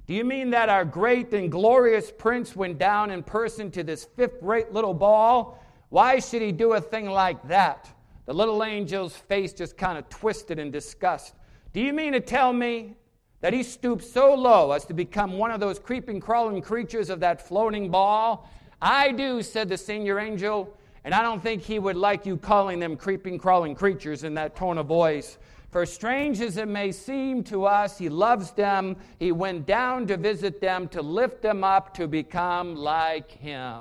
Do 0.07 0.15
you 0.15 0.25
mean 0.25 0.51
that 0.51 0.69
our 0.69 0.85
great 0.85 1.35
and 1.35 1.51
glorious 1.51 2.13
prince 2.17 2.55
went 2.55 2.79
down 2.79 3.11
in 3.11 3.25
person 3.25 3.73
to 3.73 3.83
this 3.83 4.05
fifth 4.05 4.41
rate 4.43 4.73
little 4.73 4.95
ball? 4.95 5.61
Why 5.89 6.21
should 6.21 6.41
he 6.41 6.53
do 6.53 6.75
a 6.75 6.81
thing 6.81 7.11
like 7.11 7.49
that? 7.49 7.91
The 8.31 8.37
little 8.37 8.63
angel's 8.63 9.17
face 9.17 9.53
just 9.53 9.77
kind 9.77 9.99
of 9.99 10.09
twisted 10.09 10.61
in 10.61 10.71
disgust. 10.71 11.35
Do 11.73 11.81
you 11.81 11.93
mean 11.93 12.13
to 12.13 12.21
tell 12.21 12.53
me 12.53 12.95
that 13.41 13.53
he 13.53 13.65
stooped 13.65 14.05
so 14.05 14.33
low 14.35 14.71
as 14.71 14.85
to 14.85 14.95
become 14.95 15.33
one 15.33 15.51
of 15.51 15.59
those 15.59 15.81
creeping, 15.81 16.21
crawling 16.21 16.63
creatures 16.63 17.11
of 17.11 17.19
that 17.19 17.45
floating 17.45 17.91
ball? 17.91 18.49
I 18.81 19.11
do, 19.11 19.43
said 19.43 19.69
the 19.69 19.77
senior 19.77 20.21
angel, 20.21 20.73
and 21.03 21.13
I 21.13 21.23
don't 21.23 21.43
think 21.43 21.63
he 21.63 21.81
would 21.81 21.97
like 21.97 22.25
you 22.25 22.37
calling 22.37 22.79
them 22.79 22.97
creeping, 22.97 23.37
crawling 23.37 23.75
creatures 23.75 24.23
in 24.23 24.35
that 24.35 24.55
tone 24.55 24.79
of 24.79 24.87
voice. 24.87 25.37
For 25.73 25.85
strange 25.85 26.41
as 26.41 26.57
it 26.57 26.69
may 26.69 26.93
seem 26.93 27.43
to 27.43 27.65
us, 27.65 27.99
he 27.99 28.09
loves 28.09 28.53
them. 28.53 28.95
He 29.19 29.33
went 29.33 29.67
down 29.67 30.07
to 30.07 30.17
visit 30.17 30.61
them, 30.61 30.87
to 30.91 31.03
lift 31.03 31.43
them 31.43 31.65
up, 31.65 31.93
to 31.95 32.07
become 32.07 32.77
like 32.77 33.29
him. 33.29 33.81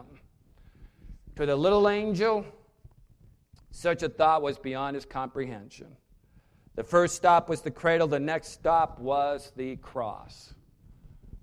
To 1.35 1.45
the 1.45 1.55
little 1.55 1.87
angel, 1.87 2.43
such 3.71 4.03
a 4.03 4.09
thought 4.09 4.41
was 4.41 4.57
beyond 4.57 4.95
his 4.95 5.05
comprehension. 5.05 5.95
The 6.75 6.83
first 6.83 7.15
stop 7.15 7.49
was 7.49 7.61
the 7.61 7.71
cradle, 7.71 8.07
the 8.07 8.19
next 8.19 8.49
stop 8.49 8.99
was 8.99 9.51
the 9.55 9.75
cross. 9.77 10.53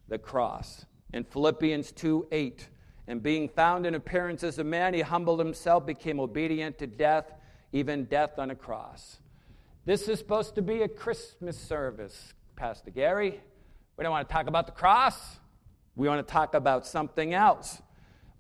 The 0.08 0.18
cross. 0.18 0.86
In 1.12 1.24
Philippians 1.24 1.92
2 1.92 2.28
8, 2.32 2.68
and 3.08 3.22
being 3.22 3.48
found 3.48 3.86
in 3.86 3.94
appearance 3.94 4.42
as 4.42 4.58
a 4.58 4.64
man, 4.64 4.94
he 4.94 5.00
humbled 5.00 5.38
himself, 5.38 5.86
became 5.86 6.18
obedient 6.18 6.78
to 6.78 6.86
death, 6.86 7.32
even 7.72 8.04
death 8.06 8.38
on 8.38 8.50
a 8.50 8.54
cross. 8.54 9.18
This 9.84 10.08
is 10.08 10.18
supposed 10.18 10.56
to 10.56 10.62
be 10.62 10.82
a 10.82 10.88
Christmas 10.88 11.56
service, 11.56 12.34
Pastor 12.56 12.90
Gary. 12.90 13.40
We 13.96 14.02
don't 14.02 14.10
want 14.10 14.28
to 14.28 14.32
talk 14.32 14.48
about 14.48 14.66
the 14.66 14.72
cross. 14.72 15.36
We 15.94 16.08
want 16.08 16.26
to 16.26 16.32
talk 16.32 16.54
about 16.54 16.86
something 16.86 17.32
else. 17.34 17.80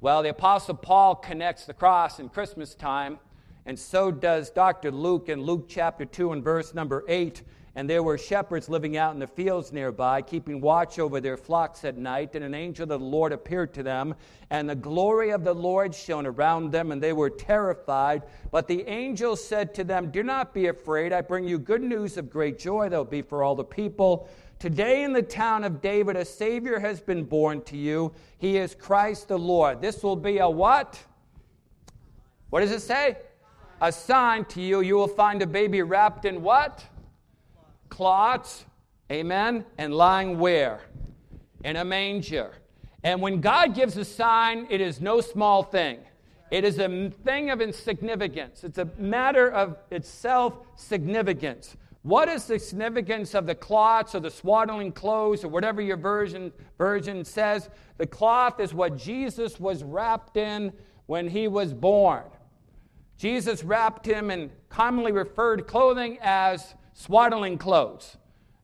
Well, 0.00 0.22
the 0.22 0.30
Apostle 0.30 0.74
Paul 0.74 1.14
connects 1.14 1.64
the 1.64 1.72
cross 1.72 2.18
in 2.18 2.28
Christmas 2.28 2.74
time 2.74 3.18
and 3.66 3.78
so 3.78 4.12
does 4.12 4.50
Dr. 4.50 4.92
Luke 4.92 5.28
in 5.28 5.42
Luke 5.42 5.66
chapter 5.68 6.04
2 6.04 6.32
and 6.32 6.42
verse 6.42 6.72
number 6.72 7.04
8. 7.08 7.42
And 7.74 7.90
there 7.90 8.02
were 8.02 8.16
shepherds 8.16 8.70
living 8.70 8.96
out 8.96 9.12
in 9.12 9.20
the 9.20 9.26
fields 9.26 9.70
nearby, 9.70 10.22
keeping 10.22 10.62
watch 10.62 10.98
over 10.98 11.20
their 11.20 11.36
flocks 11.36 11.84
at 11.84 11.98
night. 11.98 12.34
And 12.34 12.42
an 12.42 12.54
angel 12.54 12.84
of 12.84 12.88
the 12.88 12.98
Lord 12.98 13.32
appeared 13.32 13.74
to 13.74 13.82
them, 13.82 14.14
and 14.48 14.70
the 14.70 14.74
glory 14.74 15.28
of 15.28 15.44
the 15.44 15.52
Lord 15.52 15.94
shone 15.94 16.24
around 16.24 16.72
them, 16.72 16.90
and 16.90 17.02
they 17.02 17.12
were 17.12 17.28
terrified. 17.28 18.22
But 18.50 18.66
the 18.66 18.88
angel 18.88 19.36
said 19.36 19.74
to 19.74 19.84
them, 19.84 20.10
Do 20.10 20.22
not 20.22 20.54
be 20.54 20.68
afraid. 20.68 21.12
I 21.12 21.20
bring 21.20 21.46
you 21.46 21.58
good 21.58 21.82
news 21.82 22.16
of 22.16 22.30
great 22.30 22.58
joy 22.58 22.88
that 22.88 22.96
will 22.96 23.04
be 23.04 23.20
for 23.20 23.42
all 23.42 23.54
the 23.54 23.64
people. 23.64 24.26
Today 24.58 25.02
in 25.02 25.12
the 25.12 25.20
town 25.20 25.62
of 25.62 25.82
David, 25.82 26.16
a 26.16 26.24
Savior 26.24 26.78
has 26.78 27.02
been 27.02 27.24
born 27.24 27.60
to 27.64 27.76
you. 27.76 28.14
He 28.38 28.56
is 28.56 28.74
Christ 28.74 29.28
the 29.28 29.38
Lord. 29.38 29.82
This 29.82 30.02
will 30.02 30.16
be 30.16 30.38
a 30.38 30.48
what? 30.48 30.98
What 32.48 32.60
does 32.60 32.70
it 32.70 32.80
say? 32.80 33.18
A 33.80 33.92
sign 33.92 34.44
to 34.46 34.60
you. 34.60 34.80
You 34.80 34.96
will 34.96 35.08
find 35.08 35.42
a 35.42 35.46
baby 35.46 35.82
wrapped 35.82 36.24
in 36.24 36.42
what? 36.42 36.84
Cloths. 37.88 38.64
Amen. 39.10 39.64
And 39.78 39.94
lying 39.94 40.38
where? 40.38 40.80
In 41.64 41.76
a 41.76 41.84
manger. 41.84 42.54
And 43.02 43.20
when 43.20 43.40
God 43.40 43.74
gives 43.74 43.96
a 43.96 44.04
sign, 44.04 44.66
it 44.70 44.80
is 44.80 45.00
no 45.00 45.20
small 45.20 45.62
thing. 45.62 46.00
It 46.50 46.64
is 46.64 46.78
a 46.78 47.10
thing 47.24 47.50
of 47.50 47.60
insignificance. 47.60 48.64
It's 48.64 48.78
a 48.78 48.88
matter 48.98 49.50
of 49.50 49.76
itself 49.90 50.58
significance. 50.76 51.76
What 52.02 52.28
is 52.28 52.46
the 52.46 52.58
significance 52.58 53.34
of 53.34 53.46
the 53.46 53.54
cloths 53.54 54.14
or 54.14 54.20
the 54.20 54.30
swaddling 54.30 54.92
clothes 54.92 55.42
or 55.42 55.48
whatever 55.48 55.82
your 55.82 55.96
version, 55.96 56.52
version 56.78 57.24
says? 57.24 57.68
The 57.98 58.06
cloth 58.06 58.60
is 58.60 58.72
what 58.72 58.96
Jesus 58.96 59.58
was 59.58 59.82
wrapped 59.82 60.36
in 60.36 60.72
when 61.06 61.28
he 61.28 61.48
was 61.48 61.74
born. 61.74 62.22
Jesus 63.18 63.64
wrapped 63.64 64.06
him 64.06 64.30
in 64.30 64.50
commonly 64.68 65.12
referred 65.12 65.66
clothing 65.66 66.18
as 66.20 66.74
swaddling 66.92 67.58
clothes. 67.58 68.16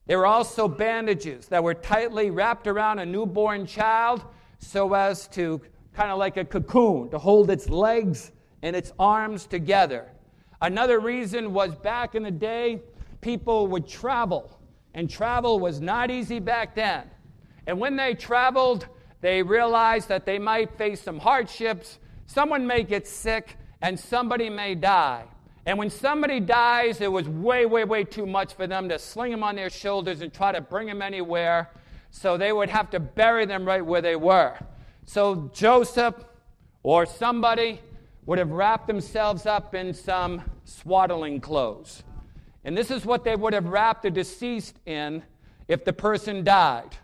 There 0.05 0.17
were 0.19 0.27
also 0.27 0.67
bandages 0.67 1.47
that 1.47 1.63
were 1.63 1.73
tightly 1.73 2.29
wrapped 2.29 2.67
around 2.67 2.99
a 2.99 3.05
newborn 3.05 3.65
child 3.65 4.23
so 4.59 4.93
as 4.93 5.27
to 5.29 5.61
kind 5.93 6.11
of 6.11 6.17
like 6.17 6.37
a 6.37 6.45
cocoon 6.45 7.09
to 7.09 7.17
hold 7.17 7.49
its 7.49 7.69
legs 7.69 8.31
and 8.61 8.75
its 8.75 8.91
arms 8.99 9.45
together. 9.45 10.11
Another 10.61 10.99
reason 10.99 11.53
was 11.53 11.75
back 11.75 12.15
in 12.15 12.23
the 12.23 12.31
day, 12.31 12.81
people 13.21 13.67
would 13.67 13.87
travel, 13.87 14.59
and 14.93 15.09
travel 15.09 15.59
was 15.59 15.81
not 15.81 16.09
easy 16.09 16.39
back 16.39 16.75
then. 16.75 17.09
And 17.67 17.79
when 17.79 17.95
they 17.95 18.13
traveled, 18.13 18.87
they 19.21 19.41
realized 19.41 20.07
that 20.09 20.25
they 20.25 20.39
might 20.39 20.77
face 20.77 21.01
some 21.01 21.19
hardships. 21.19 21.99
Someone 22.25 22.65
may 22.67 22.83
get 22.83 23.07
sick, 23.07 23.57
and 23.83 23.99
somebody 23.99 24.49
may 24.49 24.73
die. 24.73 25.25
And 25.65 25.77
when 25.77 25.89
somebody 25.89 26.39
dies, 26.39 27.01
it 27.01 27.11
was 27.11 27.27
way, 27.27 27.65
way, 27.65 27.83
way 27.83 28.05
too 28.05 28.25
much 28.25 28.53
for 28.53 28.65
them 28.65 28.89
to 28.89 28.97
sling 28.97 29.31
them 29.31 29.43
on 29.43 29.55
their 29.55 29.69
shoulders 29.69 30.21
and 30.21 30.33
try 30.33 30.53
to 30.53 30.61
bring 30.61 30.87
them 30.87 31.01
anywhere. 31.01 31.69
So 32.09 32.37
they 32.37 32.51
would 32.51 32.69
have 32.69 32.89
to 32.91 32.99
bury 32.99 33.45
them 33.45 33.65
right 33.65 33.85
where 33.85 34.01
they 34.01 34.15
were. 34.15 34.57
So 35.05 35.51
Joseph 35.53 36.15
or 36.81 37.05
somebody 37.05 37.81
would 38.25 38.39
have 38.39 38.51
wrapped 38.51 38.87
themselves 38.87 39.45
up 39.45 39.75
in 39.75 39.93
some 39.93 40.41
swaddling 40.63 41.41
clothes. 41.41 42.03
And 42.63 42.77
this 42.77 42.89
is 42.89 43.05
what 43.05 43.25
they 43.25 43.35
would 43.35 43.53
have 43.53 43.65
wrapped 43.65 44.03
the 44.03 44.11
deceased 44.11 44.79
in 44.85 45.23
if 45.67 45.83
the 45.83 45.93
person 45.93 46.43
died 46.43 46.97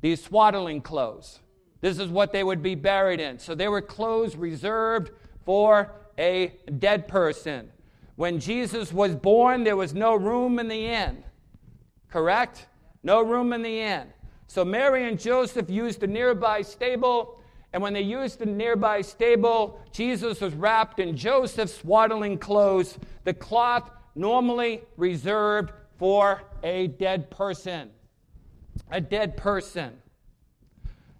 these 0.00 0.22
swaddling 0.22 0.80
clothes. 0.80 1.40
This 1.80 1.98
is 1.98 2.08
what 2.08 2.32
they 2.32 2.42
would 2.42 2.62
be 2.62 2.74
buried 2.74 3.20
in. 3.20 3.38
So 3.38 3.54
they 3.54 3.68
were 3.68 3.80
clothes 3.80 4.36
reserved 4.36 5.10
for 5.44 5.92
a 6.18 6.58
dead 6.78 7.08
person. 7.08 7.70
When 8.16 8.40
Jesus 8.40 8.92
was 8.92 9.14
born, 9.14 9.64
there 9.64 9.76
was 9.76 9.94
no 9.94 10.14
room 10.14 10.58
in 10.58 10.68
the 10.68 10.86
inn. 10.86 11.22
Correct? 12.08 12.66
No 13.02 13.22
room 13.22 13.52
in 13.52 13.62
the 13.62 13.80
inn. 13.80 14.08
So 14.46 14.64
Mary 14.64 15.08
and 15.08 15.18
Joseph 15.18 15.68
used 15.68 16.02
a 16.02 16.06
nearby 16.06 16.62
stable, 16.62 17.40
and 17.72 17.82
when 17.82 17.92
they 17.92 18.00
used 18.00 18.38
the 18.38 18.46
nearby 18.46 19.02
stable, 19.02 19.80
Jesus 19.92 20.40
was 20.40 20.54
wrapped 20.54 21.00
in 21.00 21.16
Joseph's 21.16 21.74
swaddling 21.74 22.38
clothes, 22.38 22.98
the 23.24 23.34
cloth 23.34 23.90
normally 24.14 24.82
reserved 24.96 25.72
for 25.98 26.42
a 26.62 26.86
dead 26.86 27.30
person. 27.30 27.90
A 28.90 29.00
dead 29.00 29.36
person. 29.36 29.92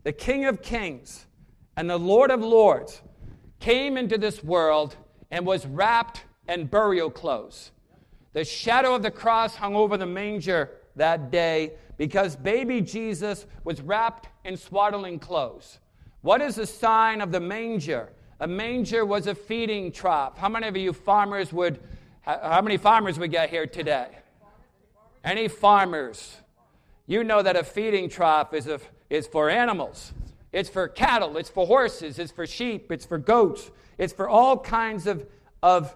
The 0.04 0.12
King 0.12 0.46
of 0.46 0.62
Kings 0.62 1.26
and 1.76 1.90
the 1.90 1.98
Lord 1.98 2.30
of 2.30 2.40
Lords 2.40 3.02
came 3.66 3.96
into 3.96 4.16
this 4.16 4.44
world 4.44 4.94
and 5.32 5.44
was 5.44 5.66
wrapped 5.66 6.22
in 6.48 6.66
burial 6.66 7.10
clothes. 7.10 7.72
The 8.32 8.44
shadow 8.44 8.94
of 8.94 9.02
the 9.02 9.10
cross 9.10 9.56
hung 9.56 9.74
over 9.74 9.96
the 9.96 10.06
manger 10.06 10.70
that 10.94 11.32
day 11.32 11.72
because 11.96 12.36
baby 12.36 12.80
Jesus 12.80 13.44
was 13.64 13.80
wrapped 13.80 14.28
in 14.44 14.56
swaddling 14.56 15.18
clothes. 15.18 15.80
What 16.22 16.40
is 16.40 16.54
the 16.54 16.64
sign 16.64 17.20
of 17.20 17.32
the 17.32 17.40
manger? 17.40 18.12
A 18.38 18.46
manger 18.46 19.04
was 19.04 19.26
a 19.26 19.34
feeding 19.34 19.90
trough. 19.90 20.38
How 20.38 20.48
many 20.48 20.68
of 20.68 20.76
you 20.76 20.92
farmers 20.92 21.52
would, 21.52 21.80
how 22.22 22.62
many 22.62 22.76
farmers 22.76 23.18
we 23.18 23.26
got 23.26 23.48
here 23.48 23.66
today? 23.66 24.10
Any 25.24 25.48
farmers? 25.48 26.36
You 27.08 27.24
know 27.24 27.42
that 27.42 27.56
a 27.56 27.64
feeding 27.64 28.10
trough 28.10 28.54
is, 28.54 28.68
a, 28.68 28.78
is 29.10 29.26
for 29.26 29.50
animals. 29.50 30.12
It's 30.56 30.70
for 30.70 30.88
cattle, 30.88 31.36
it's 31.36 31.50
for 31.50 31.66
horses, 31.66 32.18
it's 32.18 32.32
for 32.32 32.46
sheep, 32.46 32.90
it's 32.90 33.04
for 33.04 33.18
goats, 33.18 33.70
it's 33.98 34.12
for 34.12 34.28
all 34.28 34.58
kinds 34.58 35.06
of, 35.06 35.26
of 35.62 35.94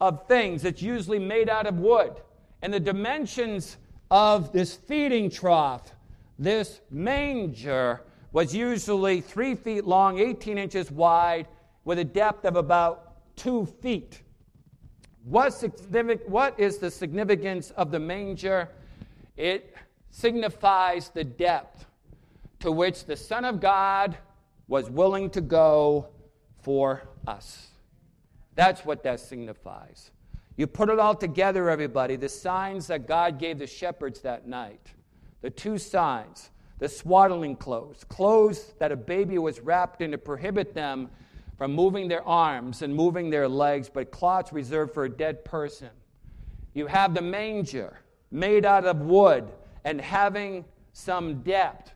of 0.00 0.26
things. 0.26 0.64
It's 0.64 0.82
usually 0.82 1.18
made 1.18 1.48
out 1.48 1.66
of 1.66 1.78
wood. 1.78 2.20
And 2.62 2.72
the 2.72 2.80
dimensions 2.80 3.76
of 4.10 4.52
this 4.52 4.74
feeding 4.74 5.30
trough, 5.30 5.92
this 6.38 6.80
manger, 6.90 8.02
was 8.32 8.54
usually 8.54 9.20
three 9.20 9.54
feet 9.54 9.84
long, 9.84 10.18
18 10.18 10.56
inches 10.58 10.90
wide, 10.90 11.46
with 11.84 11.98
a 11.98 12.04
depth 12.04 12.44
of 12.44 12.56
about 12.56 13.36
two 13.36 13.66
feet. 13.66 14.22
What 15.24 15.52
is 16.58 16.78
the 16.78 16.90
significance 16.90 17.70
of 17.72 17.90
the 17.90 17.98
manger? 17.98 18.68
It 19.36 19.76
signifies 20.10 21.10
the 21.10 21.24
depth 21.24 21.86
to 22.60 22.70
which 22.70 23.04
the 23.04 23.16
Son 23.16 23.44
of 23.44 23.60
God 23.60 24.16
was 24.68 24.88
willing 24.88 25.30
to 25.30 25.40
go 25.40 26.08
for 26.62 27.02
us. 27.26 27.68
That's 28.54 28.84
what 28.84 29.02
that 29.02 29.20
signifies. 29.20 30.10
You 30.56 30.66
put 30.66 30.90
it 30.90 30.98
all 30.98 31.14
together, 31.14 31.70
everybody, 31.70 32.16
the 32.16 32.28
signs 32.28 32.86
that 32.88 33.06
God 33.06 33.38
gave 33.38 33.58
the 33.58 33.66
shepherds 33.66 34.20
that 34.20 34.46
night. 34.46 34.92
The 35.40 35.50
two 35.50 35.78
signs 35.78 36.50
the 36.80 36.88
swaddling 36.88 37.56
clothes, 37.56 38.04
clothes 38.08 38.72
that 38.78 38.90
a 38.90 38.96
baby 38.96 39.38
was 39.38 39.60
wrapped 39.60 40.00
in 40.00 40.10
to 40.10 40.18
prohibit 40.18 40.74
them 40.74 41.10
from 41.58 41.74
moving 41.74 42.08
their 42.08 42.26
arms 42.26 42.80
and 42.80 42.94
moving 42.94 43.28
their 43.28 43.46
legs, 43.46 43.90
but 43.92 44.10
cloths 44.10 44.50
reserved 44.50 44.94
for 44.94 45.04
a 45.04 45.10
dead 45.10 45.44
person. 45.44 45.90
You 46.72 46.86
have 46.86 47.14
the 47.14 47.20
manger 47.20 47.98
made 48.30 48.64
out 48.64 48.86
of 48.86 49.02
wood 49.02 49.52
and 49.84 50.00
having 50.00 50.64
some 50.94 51.42
depth, 51.42 51.92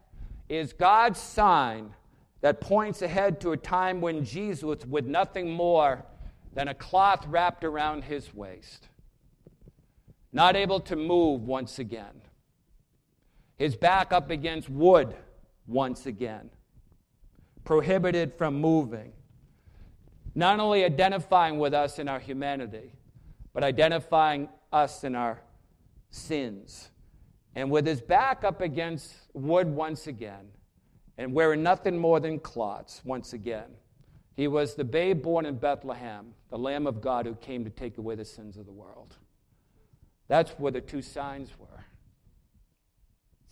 is 0.49 0.73
God's 0.73 1.19
sign 1.21 1.95
that 2.41 2.61
points 2.61 3.03
ahead 3.03 3.41
to 3.41 3.53
a 3.53 3.57
time 3.57 4.01
when 4.01 4.25
Jesus, 4.25 4.85
with 4.85 5.07
nothing 5.07 5.51
more 5.51 6.05
than 6.53 6.69
a 6.69 6.75
cloth 6.75 7.27
wrapped 7.27 7.65
around 7.65 8.05
his 8.05 8.35
waist. 8.35 8.89
Not 10.33 10.57
able 10.57 10.81
to 10.81 10.97
move 10.97 11.45
once 11.45 11.79
again. 11.79 12.21
His 13.57 13.77
back 13.77 14.13
up 14.13 14.31
against 14.31 14.69
wood 14.69 15.15
once 15.67 16.07
again. 16.07 16.51
Prohibited 17.65 18.35
from 18.35 18.61
moving. 18.61 19.13
Not 20.35 20.59
only 20.59 20.85
identifying 20.85 21.59
with 21.59 21.73
us 21.73 21.99
in 21.99 22.09
our 22.09 22.19
humanity, 22.19 22.93
but 23.53 23.63
identifying 23.63 24.49
us 24.73 25.05
in 25.05 25.15
our 25.15 25.41
sins. 26.11 26.91
And 27.55 27.71
with 27.71 27.87
his 27.87 28.01
back 28.01 28.45
up 28.45 28.61
against 28.61 29.15
wood 29.33 29.69
once 29.69 30.07
again, 30.07 30.49
and 31.17 31.33
wearing 31.33 31.63
nothing 31.63 31.97
more 31.97 32.19
than 32.19 32.41
cloths 32.41 33.01
once 33.05 33.33
again 33.33 33.77
he 34.35 34.49
was 34.49 34.75
the 34.75 34.85
babe 34.85 35.23
born 35.23 35.47
in 35.47 35.57
Bethlehem, 35.57 36.35
the 36.51 36.59
Lamb 36.59 36.87
of 36.87 37.01
God 37.01 37.25
who 37.25 37.35
came 37.37 37.65
to 37.65 37.71
take 37.71 37.99
away 37.99 38.17
the 38.17 38.25
sins 38.25 38.57
of 38.57 38.67
the 38.67 38.73
world. 38.73 39.17
That's 40.27 40.51
where 40.53 40.73
the 40.73 40.81
two 40.81 41.03
signs 41.03 41.51
were. 41.59 41.85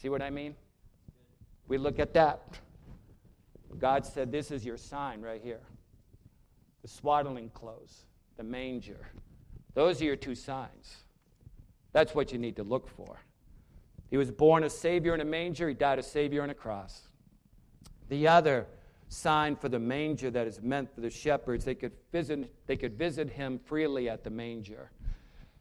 See 0.00 0.08
what 0.08 0.22
I 0.22 0.30
mean? 0.30 0.56
We 1.68 1.78
look 1.78 2.00
at 2.00 2.14
that. 2.14 2.58
God 3.78 4.04
said, 4.04 4.32
This 4.32 4.50
is 4.50 4.64
your 4.64 4.76
sign 4.76 5.22
right 5.22 5.42
here 5.42 5.60
the 6.82 6.88
swaddling 6.88 7.48
clothes, 7.50 8.06
the 8.36 8.42
manger. 8.42 9.06
Those 9.74 10.02
are 10.02 10.04
your 10.04 10.16
two 10.16 10.34
signs. 10.34 10.96
That's 11.92 12.12
what 12.12 12.32
you 12.32 12.38
need 12.38 12.56
to 12.56 12.64
look 12.64 12.88
for. 12.88 13.20
He 14.12 14.18
was 14.18 14.30
born 14.30 14.62
a 14.62 14.68
Savior 14.68 15.14
in 15.14 15.22
a 15.22 15.24
manger, 15.24 15.70
he 15.70 15.74
died 15.74 15.98
a 15.98 16.02
Savior 16.02 16.42
on 16.42 16.50
a 16.50 16.54
cross. 16.54 17.08
The 18.10 18.28
other 18.28 18.66
sign 19.08 19.56
for 19.56 19.70
the 19.70 19.78
manger 19.78 20.30
that 20.30 20.46
is 20.46 20.60
meant 20.60 20.94
for 20.94 21.00
the 21.00 21.08
shepherds. 21.08 21.64
They 21.64 21.74
could 21.74 21.92
visit, 22.12 22.52
they 22.66 22.76
could 22.76 22.98
visit 22.98 23.30
him 23.30 23.58
freely 23.58 24.10
at 24.10 24.22
the 24.22 24.28
manger. 24.28 24.90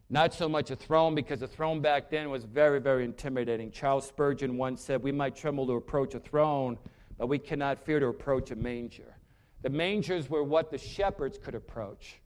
Not 0.09 0.33
so 0.33 0.49
much 0.49 0.69
a 0.69 0.75
throne, 0.75 1.15
because 1.15 1.39
the 1.39 1.47
throne 1.47 1.79
back 1.79 2.09
then 2.09 2.29
was 2.29 2.43
very, 2.43 2.81
very 2.81 3.05
intimidating. 3.05 3.71
Charles 3.71 4.05
Spurgeon 4.05 4.57
once 4.57 4.83
said, 4.83 5.01
We 5.01 5.13
might 5.13 5.33
tremble 5.33 5.65
to 5.67 5.75
approach 5.75 6.13
a 6.13 6.19
throne, 6.19 6.77
but 7.17 7.27
we 7.27 7.39
cannot 7.39 7.85
fear 7.85 8.01
to 8.01 8.07
approach 8.07 8.51
a 8.51 8.57
manger. 8.57 9.15
The 9.61 9.69
mangers 9.69 10.29
were 10.29 10.43
what 10.43 10.71
the 10.71 10.77
shepherds 10.77 11.39
could 11.41 11.55
approach. 11.55 12.19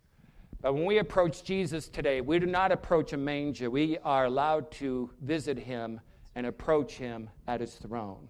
But 0.59 0.73
when 0.73 0.85
we 0.85 0.97
approach 0.97 1.43
Jesus 1.43 1.88
today, 1.88 2.21
we 2.21 2.39
do 2.39 2.47
not 2.47 2.71
approach 2.71 3.13
a 3.13 3.17
manger. 3.17 3.69
We 3.69 3.99
are 3.99 4.25
allowed 4.25 4.71
to 4.71 5.11
visit 5.21 5.59
him 5.59 6.01
and 6.36 6.45
approach 6.45 6.93
him 6.93 7.30
at 7.48 7.62
his 7.62 7.76
throne. 7.76 8.30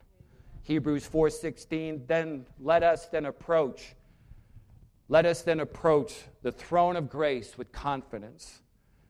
Hebrews 0.63 1.08
4:16, 1.08 2.06
then 2.08 2.46
let 2.60 2.84
us 2.84 3.08
then 3.08 3.26
approach 3.26 3.96
let 5.08 5.26
us 5.26 5.44
then 5.44 5.60
approach 5.60 6.24
the 6.41 6.52
throne 6.52 6.96
of 6.96 7.10
grace 7.10 7.58
with 7.58 7.72
confidence 7.72 8.62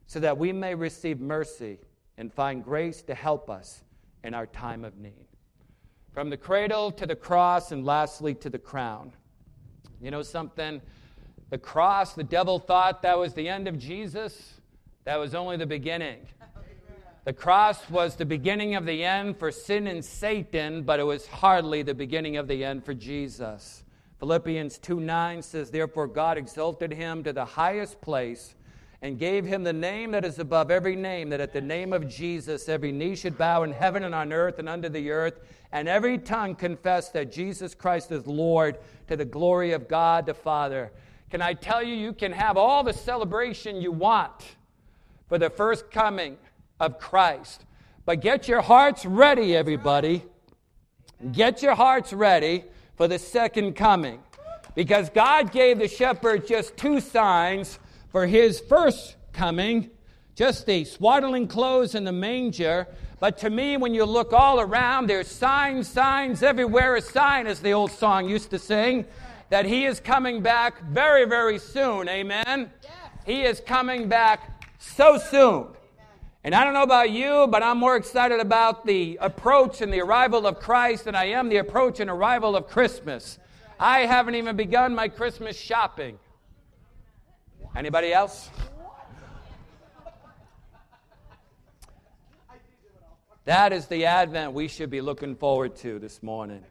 so 0.07 0.19
that 0.19 0.37
we 0.37 0.51
may 0.51 0.75
receive 0.75 1.21
mercy 1.21 1.79
and 2.17 2.33
find 2.33 2.63
grace 2.63 3.01
to 3.03 3.15
help 3.15 3.49
us 3.49 3.83
in 4.23 4.33
our 4.33 4.45
time 4.45 4.83
of 4.83 4.97
need. 4.97 5.27
From 6.11 6.29
the 6.29 6.37
cradle 6.37 6.91
to 6.91 7.05
the 7.05 7.15
cross 7.15 7.71
and 7.71 7.85
lastly 7.85 8.33
to 8.35 8.49
the 8.49 8.59
crown. 8.59 9.13
You 10.01 10.11
know 10.11 10.21
something? 10.21 10.81
The 11.49 11.57
cross, 11.57 12.13
the 12.13 12.23
devil 12.23 12.59
thought 12.59 13.01
that 13.03 13.17
was 13.17 13.33
the 13.33 13.47
end 13.47 13.67
of 13.67 13.77
Jesus. 13.77 14.59
That 15.05 15.17
was 15.17 15.33
only 15.33 15.55
the 15.55 15.65
beginning. 15.65 16.27
The 17.25 17.33
cross 17.33 17.89
was 17.89 18.15
the 18.15 18.25
beginning 18.25 18.75
of 18.75 18.85
the 18.85 19.03
end 19.03 19.39
for 19.39 19.51
sin 19.51 19.87
and 19.87 20.05
Satan, 20.05 20.83
but 20.83 20.99
it 20.99 21.05
was 21.05 21.25
hardly 21.25 21.81
the 21.81 21.95
beginning 21.95 22.37
of 22.37 22.47
the 22.47 22.63
end 22.63 22.85
for 22.85 22.93
Jesus. 22.93 23.83
Philippians 24.19 24.77
2 24.77 24.99
9 24.99 25.41
says, 25.41 25.71
Therefore 25.71 26.05
God 26.05 26.37
exalted 26.37 26.93
him 26.93 27.23
to 27.23 27.33
the 27.33 27.43
highest 27.43 27.99
place 27.99 28.53
and 29.01 29.17
gave 29.17 29.43
him 29.43 29.63
the 29.63 29.73
name 29.73 30.11
that 30.11 30.23
is 30.23 30.37
above 30.37 30.69
every 30.69 30.95
name, 30.95 31.29
that 31.29 31.41
at 31.41 31.51
the 31.51 31.61
name 31.61 31.93
of 31.93 32.07
Jesus 32.07 32.69
every 32.69 32.91
knee 32.91 33.15
should 33.15 33.39
bow 33.39 33.63
in 33.63 33.71
heaven 33.71 34.03
and 34.03 34.13
on 34.13 34.31
earth 34.31 34.59
and 34.59 34.69
under 34.69 34.87
the 34.87 35.09
earth, 35.09 35.39
and 35.71 35.87
every 35.87 36.19
tongue 36.19 36.53
confess 36.53 37.09
that 37.09 37.31
Jesus 37.31 37.73
Christ 37.73 38.11
is 38.11 38.27
Lord 38.27 38.77
to 39.07 39.17
the 39.17 39.25
glory 39.25 39.71
of 39.71 39.87
God 39.87 40.27
the 40.27 40.35
Father. 40.35 40.91
Can 41.31 41.41
I 41.41 41.55
tell 41.55 41.81
you, 41.81 41.95
you 41.95 42.13
can 42.13 42.33
have 42.33 42.55
all 42.55 42.83
the 42.83 42.93
celebration 42.93 43.81
you 43.81 43.91
want 43.91 44.57
for 45.27 45.39
the 45.39 45.49
first 45.49 45.89
coming 45.89 46.37
of 46.79 46.99
Christ. 46.99 47.65
But 48.05 48.21
get 48.21 48.47
your 48.47 48.61
hearts 48.61 49.05
ready, 49.05 49.55
everybody. 49.55 50.23
Get 51.31 51.61
your 51.61 51.75
hearts 51.75 52.13
ready 52.13 52.65
for 52.95 53.07
the 53.07 53.19
second 53.19 53.75
coming. 53.75 54.19
Because 54.75 55.09
God 55.09 55.51
gave 55.51 55.79
the 55.79 55.87
shepherd 55.87 56.47
just 56.47 56.77
two 56.77 56.99
signs 56.99 57.79
for 58.09 58.27
his 58.27 58.59
first 58.59 59.15
coming 59.33 59.89
just 60.35 60.65
the 60.65 60.83
swaddling 60.83 61.47
clothes 61.47 61.95
and 61.95 62.05
the 62.05 62.11
manger. 62.11 62.87
But 63.19 63.37
to 63.39 63.49
me, 63.49 63.77
when 63.77 63.93
you 63.93 64.03
look 64.05 64.33
all 64.33 64.59
around, 64.59 65.07
there's 65.07 65.29
signs, 65.29 65.87
signs, 65.87 66.43
everywhere 66.43 66.95
a 66.97 67.01
sign, 67.01 67.47
as 67.47 67.61
the 67.61 67.71
old 67.71 67.91
song 67.91 68.29
used 68.29 68.49
to 68.51 68.59
sing, 68.59 69.05
that 69.49 69.65
he 69.65 69.85
is 69.85 69.99
coming 69.99 70.41
back 70.41 70.81
very, 70.89 71.25
very 71.25 71.57
soon. 71.57 72.09
Amen? 72.09 72.69
He 73.25 73.43
is 73.43 73.61
coming 73.61 74.09
back 74.09 74.63
so 74.77 75.17
soon. 75.17 75.67
And 76.45 76.53
I 76.53 76.63
don't 76.63 76.75
know 76.75 76.83
about 76.83 77.09
you, 77.09 77.47
but 77.49 77.63
I'm 77.63 77.79
more 77.79 77.95
excited 77.95 78.39
about 78.39 78.85
the 78.85 79.17
approach 79.19 79.81
and 79.81 79.91
the 79.91 80.01
arrival 80.01 80.45
of 80.45 80.59
Christ 80.59 81.05
than 81.05 81.15
I 81.15 81.29
am 81.29 81.49
the 81.49 81.57
approach 81.57 81.99
and 81.99 82.07
arrival 82.07 82.55
of 82.55 82.67
Christmas. 82.67 83.39
I 83.79 84.01
haven't 84.01 84.35
even 84.35 84.55
begun 84.55 84.93
my 84.93 85.07
Christmas 85.07 85.57
shopping. 85.57 86.19
Anybody 87.75 88.13
else? 88.13 88.51
That 93.45 93.73
is 93.73 93.87
the 93.87 94.05
advent 94.05 94.53
we 94.53 94.67
should 94.67 94.91
be 94.91 95.01
looking 95.01 95.35
forward 95.35 95.75
to 95.77 95.97
this 95.97 96.21
morning. 96.21 96.63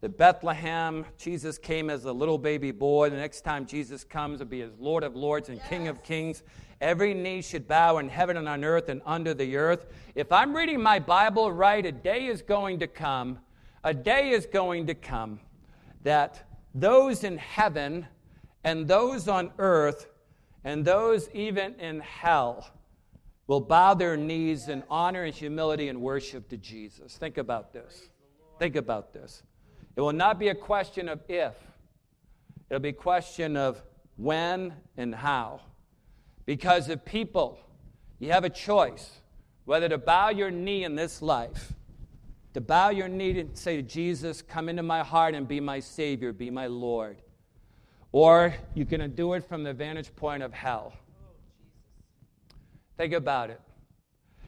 The 0.00 0.08
Bethlehem, 0.08 1.04
Jesus 1.18 1.58
came 1.58 1.90
as 1.90 2.06
a 2.06 2.12
little 2.12 2.38
baby 2.38 2.70
boy. 2.70 3.10
The 3.10 3.18
next 3.18 3.42
time 3.42 3.66
Jesus 3.66 4.02
comes, 4.02 4.38
will 4.38 4.46
be 4.46 4.62
as 4.62 4.70
Lord 4.78 5.04
of 5.04 5.14
Lords 5.14 5.50
and 5.50 5.62
King 5.64 5.88
of 5.88 6.02
Kings. 6.02 6.42
Every 6.80 7.12
knee 7.12 7.42
should 7.42 7.68
bow 7.68 7.98
in 7.98 8.08
heaven 8.08 8.38
and 8.38 8.48
on 8.48 8.64
earth 8.64 8.88
and 8.88 9.02
under 9.04 9.34
the 9.34 9.58
earth. 9.58 9.84
If 10.14 10.32
I'm 10.32 10.56
reading 10.56 10.80
my 10.80 11.00
Bible 11.00 11.52
right, 11.52 11.84
a 11.84 11.92
day 11.92 12.28
is 12.28 12.40
going 12.40 12.78
to 12.78 12.86
come, 12.86 13.40
a 13.84 13.92
day 13.92 14.30
is 14.30 14.46
going 14.46 14.86
to 14.86 14.94
come 14.94 15.38
that 16.02 16.48
those 16.74 17.22
in 17.22 17.36
heaven 17.36 18.06
and 18.64 18.88
those 18.88 19.28
on 19.28 19.50
earth 19.58 20.08
and 20.64 20.82
those 20.82 21.28
even 21.34 21.74
in 21.74 22.00
hell 22.00 22.70
will 23.46 23.60
bow 23.60 23.92
their 23.92 24.16
knees 24.16 24.68
in 24.68 24.82
honor 24.88 25.24
and 25.24 25.34
humility 25.34 25.88
and 25.88 26.00
worship 26.00 26.48
to 26.48 26.56
Jesus. 26.56 27.18
Think 27.18 27.36
about 27.36 27.74
this. 27.74 28.08
Think 28.58 28.76
about 28.76 29.12
this. 29.12 29.42
It 29.96 30.00
will 30.00 30.12
not 30.12 30.38
be 30.38 30.48
a 30.48 30.54
question 30.54 31.08
of 31.08 31.20
if, 31.28 31.54
it'll 32.68 32.80
be 32.80 32.90
a 32.90 32.92
question 32.92 33.56
of 33.56 33.82
when 34.16 34.74
and 34.96 35.14
how. 35.14 35.60
Because 36.46 36.88
if 36.88 37.04
people, 37.04 37.58
you 38.18 38.32
have 38.32 38.44
a 38.44 38.50
choice 38.50 39.20
whether 39.64 39.88
to 39.88 39.98
bow 39.98 40.30
your 40.30 40.50
knee 40.50 40.84
in 40.84 40.94
this 40.94 41.22
life, 41.22 41.72
to 42.54 42.60
bow 42.60 42.90
your 42.90 43.08
knee 43.08 43.38
and 43.38 43.56
say 43.56 43.76
to 43.76 43.82
Jesus, 43.82 44.42
Come 44.42 44.68
into 44.68 44.82
my 44.82 45.02
heart 45.02 45.34
and 45.34 45.46
be 45.46 45.60
my 45.60 45.80
Savior, 45.80 46.32
be 46.32 46.50
my 46.50 46.66
Lord. 46.66 47.18
Or 48.12 48.54
you 48.74 48.84
can 48.84 49.14
do 49.14 49.34
it 49.34 49.48
from 49.48 49.62
the 49.62 49.72
vantage 49.72 50.14
point 50.16 50.42
of 50.42 50.52
hell. 50.52 50.92
Think 52.96 53.12
about 53.12 53.50
it. 53.50 53.60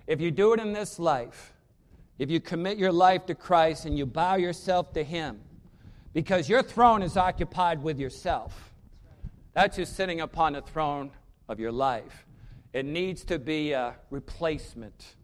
If 0.07 0.21
you 0.21 0.31
do 0.31 0.53
it 0.53 0.61
in 0.61 0.73
this 0.73 0.99
life, 0.99 1.52
if 2.23 2.31
you 2.31 2.39
commit 2.39 2.79
your 2.79 2.93
life 2.93 3.27
to 3.27 3.35
Christ 3.35 3.85
and 3.85 3.99
you 3.99 4.07
bow 4.07 4.37
yourself 4.37 4.93
to 4.93 5.03
Him, 5.03 5.41
because 6.13 6.49
your 6.49 6.63
throne 6.63 7.03
is 7.03 7.17
occupied 7.17 7.83
with 7.83 7.99
yourself, 7.99 8.73
that's 9.55 9.75
just 9.75 9.97
sitting 9.97 10.21
upon 10.21 10.53
the 10.53 10.63
throne 10.63 11.11
of 11.49 11.59
your 11.59 11.73
life. 11.73 12.25
It 12.73 12.85
needs 12.85 13.25
to 13.25 13.41
be 13.41 13.73
a 13.73 13.97
replacement 14.11 15.17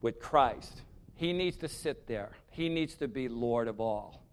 with 0.00 0.18
Christ. 0.18 0.82
He 1.14 1.32
needs 1.32 1.56
to 1.58 1.68
sit 1.68 2.08
there, 2.08 2.32
He 2.50 2.68
needs 2.68 2.96
to 2.96 3.06
be 3.06 3.28
Lord 3.28 3.68
of 3.68 3.80
all. 3.80 4.24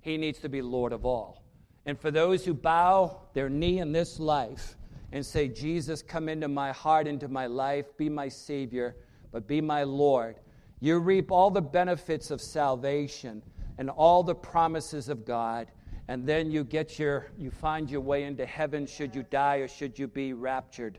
He 0.00 0.16
needs 0.16 0.40
to 0.40 0.48
be 0.48 0.62
Lord 0.62 0.92
of 0.92 1.06
all. 1.06 1.44
And 1.86 1.96
for 1.96 2.10
those 2.10 2.44
who 2.44 2.54
bow 2.54 3.20
their 3.34 3.48
knee 3.48 3.78
in 3.78 3.92
this 3.92 4.18
life, 4.18 4.74
and 5.12 5.24
say, 5.24 5.46
Jesus, 5.46 6.02
come 6.02 6.28
into 6.28 6.48
my 6.48 6.72
heart, 6.72 7.06
into 7.06 7.28
my 7.28 7.46
life, 7.46 7.86
be 7.96 8.08
my 8.08 8.28
Savior, 8.28 8.96
but 9.30 9.46
be 9.46 9.60
my 9.60 9.84
Lord. 9.84 10.34
You 10.80 10.98
reap 10.98 11.30
all 11.30 11.50
the 11.50 11.62
benefits 11.62 12.30
of 12.30 12.40
salvation 12.40 13.42
and 13.78 13.90
all 13.90 14.22
the 14.22 14.34
promises 14.34 15.08
of 15.08 15.24
God, 15.24 15.70
and 16.08 16.26
then 16.26 16.50
you 16.50 16.64
get 16.64 16.98
your 16.98 17.26
you 17.36 17.50
find 17.50 17.90
your 17.90 18.00
way 18.00 18.24
into 18.24 18.46
heaven 18.46 18.86
should 18.86 19.14
you 19.14 19.24
die 19.24 19.56
or 19.56 19.68
should 19.68 19.98
you 19.98 20.06
be 20.06 20.32
raptured. 20.32 20.98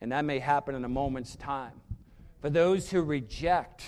And 0.00 0.12
that 0.12 0.24
may 0.24 0.38
happen 0.38 0.74
in 0.74 0.84
a 0.84 0.88
moment's 0.88 1.36
time. 1.36 1.80
For 2.40 2.48
those 2.48 2.90
who 2.90 3.02
reject, 3.02 3.84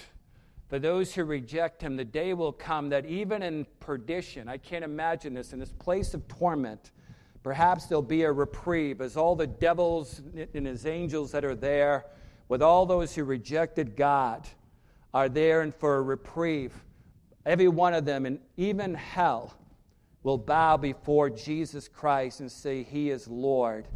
for 0.68 0.78
those 0.78 1.14
who 1.14 1.24
reject 1.24 1.82
him, 1.82 1.96
the 1.96 2.04
day 2.04 2.34
will 2.34 2.52
come 2.52 2.90
that 2.90 3.06
even 3.06 3.42
in 3.42 3.66
perdition, 3.80 4.48
I 4.48 4.58
can't 4.58 4.84
imagine 4.84 5.32
this, 5.32 5.54
in 5.54 5.58
this 5.58 5.72
place 5.72 6.12
of 6.12 6.28
torment, 6.28 6.90
Perhaps 7.42 7.86
there'll 7.86 8.02
be 8.02 8.22
a 8.22 8.30
reprieve 8.30 9.00
as 9.00 9.16
all 9.16 9.34
the 9.34 9.46
devils 9.46 10.22
and 10.54 10.66
his 10.66 10.86
angels 10.86 11.32
that 11.32 11.44
are 11.44 11.56
there, 11.56 12.06
with 12.48 12.62
all 12.62 12.86
those 12.86 13.14
who 13.14 13.24
rejected 13.24 13.96
God, 13.96 14.46
are 15.14 15.28
there 15.28 15.60
and 15.62 15.74
for 15.74 15.96
a 15.96 16.02
reprieve. 16.02 16.72
Every 17.44 17.68
one 17.68 17.94
of 17.94 18.04
them, 18.04 18.26
and 18.26 18.38
even 18.56 18.94
hell, 18.94 19.54
will 20.22 20.38
bow 20.38 20.76
before 20.76 21.28
Jesus 21.28 21.88
Christ 21.88 22.40
and 22.40 22.50
say, 22.50 22.82
He 22.82 23.10
is 23.10 23.26
Lord. 23.28 23.88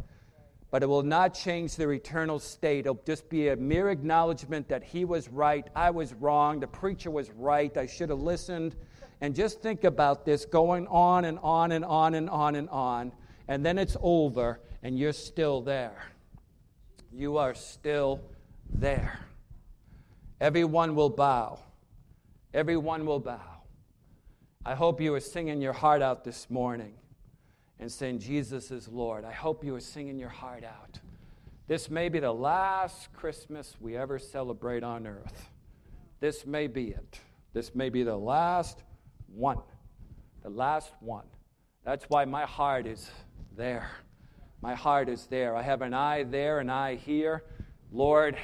But 0.69 0.83
it 0.83 0.87
will 0.87 1.03
not 1.03 1.33
change 1.33 1.75
their 1.77 1.93
eternal 1.93 2.39
state. 2.39 2.79
It'll 2.81 3.01
just 3.05 3.29
be 3.29 3.47
a 3.47 3.55
mere 3.55 3.89
acknowledgement 3.89 4.67
that 4.67 4.83
He 4.83 5.05
was 5.05 5.29
right, 5.29 5.65
I 5.75 5.91
was 5.91 6.13
wrong, 6.13 6.59
the 6.59 6.67
preacher 6.67 7.09
was 7.09 7.31
right, 7.31 7.75
I 7.77 7.85
should 7.85 8.09
have 8.09 8.19
listened. 8.19 8.75
And 9.21 9.33
just 9.33 9.61
think 9.61 9.85
about 9.85 10.25
this 10.25 10.45
going 10.45 10.87
on 10.87 11.25
and 11.25 11.39
on 11.41 11.71
and 11.71 11.85
on 11.85 12.13
and 12.15 12.29
on 12.29 12.55
and 12.55 12.69
on 12.69 13.11
and 13.47 13.65
then 13.65 13.77
it's 13.77 13.95
over 14.01 14.59
and 14.83 14.97
you're 14.97 15.13
still 15.13 15.61
there. 15.61 16.05
You 17.11 17.37
are 17.37 17.53
still 17.53 18.21
there. 18.69 19.19
Everyone 20.39 20.95
will 20.95 21.09
bow. 21.09 21.59
Everyone 22.53 23.05
will 23.05 23.19
bow. 23.19 23.61
I 24.65 24.75
hope 24.75 25.01
you 25.01 25.13
are 25.13 25.19
singing 25.19 25.61
your 25.61 25.73
heart 25.73 26.01
out 26.01 26.23
this 26.23 26.49
morning 26.49 26.93
and 27.79 27.91
saying, 27.91 28.19
Jesus 28.19 28.71
is 28.71 28.87
Lord. 28.87 29.23
I 29.25 29.31
hope 29.31 29.63
you 29.63 29.75
are 29.75 29.79
singing 29.79 30.19
your 30.19 30.29
heart 30.29 30.63
out. 30.63 30.99
This 31.67 31.89
may 31.89 32.09
be 32.09 32.19
the 32.19 32.31
last 32.31 33.11
Christmas 33.13 33.75
we 33.79 33.97
ever 33.97 34.19
celebrate 34.19 34.83
on 34.83 35.07
earth. 35.07 35.49
This 36.19 36.45
may 36.45 36.67
be 36.67 36.89
it. 36.89 37.19
This 37.53 37.73
may 37.75 37.89
be 37.89 38.03
the 38.03 38.15
last 38.15 38.83
one. 39.27 39.59
The 40.43 40.49
last 40.49 40.91
one. 40.99 41.25
That's 41.83 42.05
why 42.05 42.25
my 42.25 42.45
heart 42.45 42.85
is 42.85 43.09
there. 43.55 43.89
My 44.61 44.75
heart 44.75 45.09
is 45.09 45.27
there. 45.27 45.55
I 45.55 45.61
have 45.61 45.81
an 45.81 45.93
eye 45.93 46.23
there, 46.23 46.59
an 46.59 46.69
eye 46.69 46.95
here. 46.95 47.43
Lord, 47.91 48.37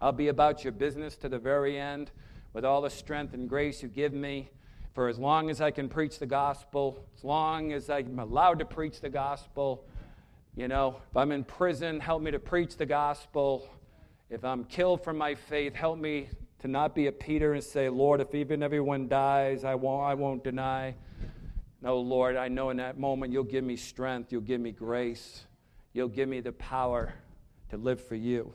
I'll 0.00 0.12
be 0.12 0.28
about 0.28 0.64
your 0.64 0.72
business 0.72 1.16
to 1.16 1.28
the 1.28 1.38
very 1.38 1.78
end 1.78 2.10
with 2.52 2.64
all 2.64 2.80
the 2.80 2.90
strength 2.90 3.34
and 3.34 3.48
grace 3.48 3.82
you 3.82 3.88
give 3.88 4.12
me 4.14 4.50
for 4.94 5.08
as 5.08 5.18
long 5.18 5.50
as 5.50 5.60
I 5.60 5.70
can 5.70 5.88
preach 5.88 6.18
the 6.18 6.26
gospel, 6.26 7.04
as 7.16 7.22
long 7.22 7.72
as 7.72 7.90
I'm 7.90 8.18
allowed 8.18 8.58
to 8.60 8.64
preach 8.64 9.00
the 9.00 9.10
gospel. 9.10 9.84
You 10.56 10.68
know, 10.68 10.96
if 11.10 11.16
I'm 11.16 11.32
in 11.32 11.44
prison, 11.44 12.00
help 12.00 12.22
me 12.22 12.30
to 12.30 12.38
preach 12.38 12.76
the 12.76 12.86
gospel. 12.86 13.68
If 14.30 14.44
I'm 14.44 14.64
killed 14.64 15.04
for 15.04 15.12
my 15.12 15.34
faith, 15.34 15.74
help 15.74 15.98
me 15.98 16.28
to 16.60 16.68
not 16.68 16.94
be 16.94 17.06
a 17.06 17.12
Peter 17.12 17.54
and 17.54 17.62
say, 17.62 17.88
Lord, 17.88 18.20
if 18.20 18.34
even 18.34 18.62
everyone 18.62 19.06
dies, 19.06 19.64
I 19.64 19.74
won't, 19.74 20.02
I 20.02 20.14
won't 20.14 20.42
deny. 20.42 20.94
No, 21.82 21.98
Lord, 21.98 22.36
I 22.36 22.48
know 22.48 22.70
in 22.70 22.76
that 22.78 22.98
moment 22.98 23.32
you'll 23.32 23.44
give 23.44 23.64
me 23.64 23.76
strength, 23.76 24.32
you'll 24.32 24.42
give 24.42 24.60
me 24.60 24.70
grace, 24.70 25.46
you'll 25.92 26.08
give 26.08 26.28
me 26.28 26.40
the 26.40 26.52
power 26.52 27.14
to 27.70 27.76
live 27.76 28.02
for 28.06 28.16
you. 28.16 28.54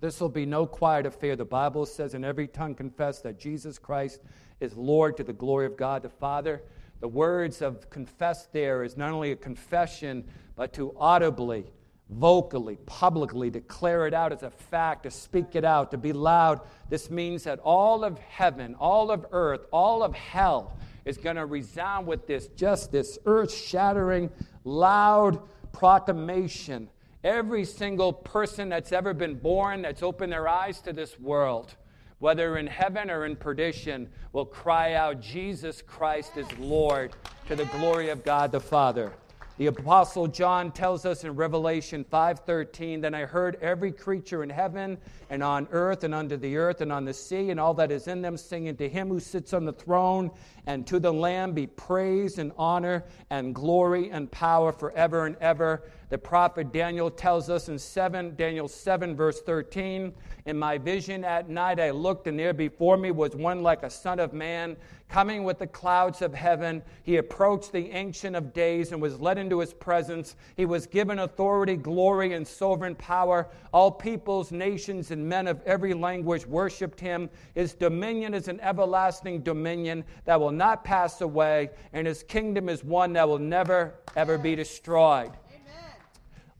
This 0.00 0.20
will 0.20 0.28
be 0.28 0.46
no 0.46 0.66
quiet 0.66 1.06
affair. 1.06 1.36
The 1.36 1.44
Bible 1.44 1.86
says, 1.86 2.14
in 2.14 2.24
every 2.24 2.46
tongue 2.46 2.74
confess 2.74 3.20
that 3.20 3.38
Jesus 3.38 3.78
Christ 3.78 4.20
is 4.60 4.76
Lord 4.76 5.16
to 5.16 5.24
the 5.24 5.32
glory 5.32 5.66
of 5.66 5.76
God 5.76 6.02
the 6.02 6.08
Father. 6.08 6.62
The 7.00 7.08
words 7.08 7.62
of 7.62 7.90
confess 7.90 8.46
there 8.52 8.82
is 8.82 8.96
not 8.96 9.10
only 9.10 9.32
a 9.32 9.36
confession, 9.36 10.24
but 10.56 10.72
to 10.74 10.94
audibly, 10.98 11.66
vocally, 12.10 12.76
publicly 12.86 13.50
declare 13.50 14.06
it 14.06 14.14
out 14.14 14.32
as 14.32 14.42
a 14.42 14.50
fact, 14.50 15.04
to 15.04 15.10
speak 15.10 15.54
it 15.56 15.64
out, 15.64 15.90
to 15.90 15.98
be 15.98 16.12
loud. 16.12 16.60
This 16.88 17.10
means 17.10 17.44
that 17.44 17.58
all 17.60 18.04
of 18.04 18.18
heaven, 18.18 18.74
all 18.78 19.10
of 19.10 19.26
earth, 19.32 19.66
all 19.72 20.02
of 20.02 20.14
hell 20.14 20.76
is 21.04 21.16
going 21.18 21.36
to 21.36 21.46
resound 21.46 22.06
with 22.06 22.26
this, 22.26 22.48
just 22.48 22.92
this 22.92 23.18
earth 23.26 23.52
shattering, 23.52 24.30
loud 24.64 25.40
proclamation 25.72 26.88
Every 27.24 27.64
single 27.64 28.12
person 28.12 28.68
that's 28.68 28.92
ever 28.92 29.14
been 29.14 29.36
born, 29.36 29.80
that's 29.80 30.02
opened 30.02 30.30
their 30.30 30.46
eyes 30.46 30.82
to 30.82 30.92
this 30.92 31.18
world, 31.18 31.74
whether 32.18 32.58
in 32.58 32.66
heaven 32.66 33.10
or 33.10 33.24
in 33.24 33.34
perdition, 33.34 34.10
will 34.34 34.44
cry 34.44 34.92
out, 34.92 35.22
Jesus 35.22 35.80
Christ 35.80 36.36
is 36.36 36.46
Lord, 36.58 37.16
to 37.48 37.56
the 37.56 37.64
glory 37.64 38.10
of 38.10 38.24
God 38.24 38.52
the 38.52 38.60
Father. 38.60 39.10
The 39.56 39.68
apostle 39.68 40.26
John 40.26 40.72
tells 40.72 41.06
us 41.06 41.22
in 41.22 41.36
Revelation 41.36 42.04
5:13, 42.04 43.00
"Then 43.00 43.14
I 43.14 43.24
heard 43.24 43.56
every 43.62 43.92
creature 43.92 44.42
in 44.42 44.50
heaven 44.50 44.98
and 45.30 45.44
on 45.44 45.68
earth 45.70 46.02
and 46.02 46.12
under 46.12 46.36
the 46.36 46.56
earth 46.56 46.80
and 46.80 46.92
on 46.92 47.04
the 47.04 47.14
sea 47.14 47.50
and 47.50 47.60
all 47.60 47.72
that 47.74 47.92
is 47.92 48.08
in 48.08 48.20
them 48.20 48.36
singing 48.36 48.76
to 48.78 48.88
him 48.88 49.08
who 49.08 49.20
sits 49.20 49.54
on 49.54 49.64
the 49.64 49.72
throne 49.72 50.32
and 50.66 50.86
to 50.88 50.98
the 50.98 51.12
lamb 51.12 51.52
be 51.52 51.68
praise 51.68 52.38
and 52.38 52.50
honor 52.58 53.04
and 53.30 53.54
glory 53.54 54.10
and 54.10 54.30
power 54.32 54.72
forever 54.72 55.24
and 55.24 55.36
ever." 55.40 55.84
The 56.10 56.18
prophet 56.18 56.72
Daniel 56.72 57.10
tells 57.10 57.50
us 57.50 57.68
in 57.68 57.78
7 57.78 58.36
Daniel 58.36 58.68
7 58.68 59.16
verse 59.16 59.40
13, 59.40 60.12
"In 60.44 60.58
my 60.58 60.78
vision 60.78 61.24
at 61.24 61.48
night 61.48 61.80
I 61.80 61.90
looked 61.90 62.26
and 62.26 62.38
there 62.38 62.52
before 62.52 62.96
me 62.96 63.10
was 63.10 63.34
one 63.34 63.62
like 63.62 63.82
a 63.82 63.90
son 63.90 64.18
of 64.18 64.32
man 64.32 64.76
coming 65.08 65.44
with 65.44 65.58
the 65.58 65.66
clouds 65.66 66.22
of 66.22 66.34
heaven. 66.34 66.82
He 67.04 67.18
approached 67.18 67.72
the 67.72 67.90
Ancient 67.92 68.34
of 68.34 68.52
Days 68.52 68.90
and 68.90 69.00
was 69.00 69.20
led 69.20 69.38
into 69.38 69.60
his 69.60 69.72
presence. 69.72 70.34
He 70.56 70.66
was 70.66 70.86
given 70.86 71.20
authority, 71.20 71.76
glory, 71.76 72.32
and 72.32 72.46
sovereign 72.46 72.96
power. 72.96 73.48
All 73.72 73.90
peoples, 73.90 74.50
nations, 74.50 75.10
and 75.10 75.28
men 75.28 75.46
of 75.46 75.62
every 75.64 75.94
language 75.94 76.46
worshiped 76.46 76.98
him. 76.98 77.30
His 77.54 77.74
dominion 77.74 78.34
is 78.34 78.48
an 78.48 78.60
everlasting 78.60 79.42
dominion 79.42 80.04
that 80.24 80.40
will 80.40 80.50
not 80.50 80.84
pass 80.84 81.20
away, 81.20 81.70
and 81.92 82.06
his 82.06 82.22
kingdom 82.22 82.68
is 82.68 82.82
one 82.82 83.12
that 83.12 83.28
will 83.28 83.38
never, 83.38 83.94
ever 84.16 84.36
be 84.36 84.56
destroyed. 84.56 85.30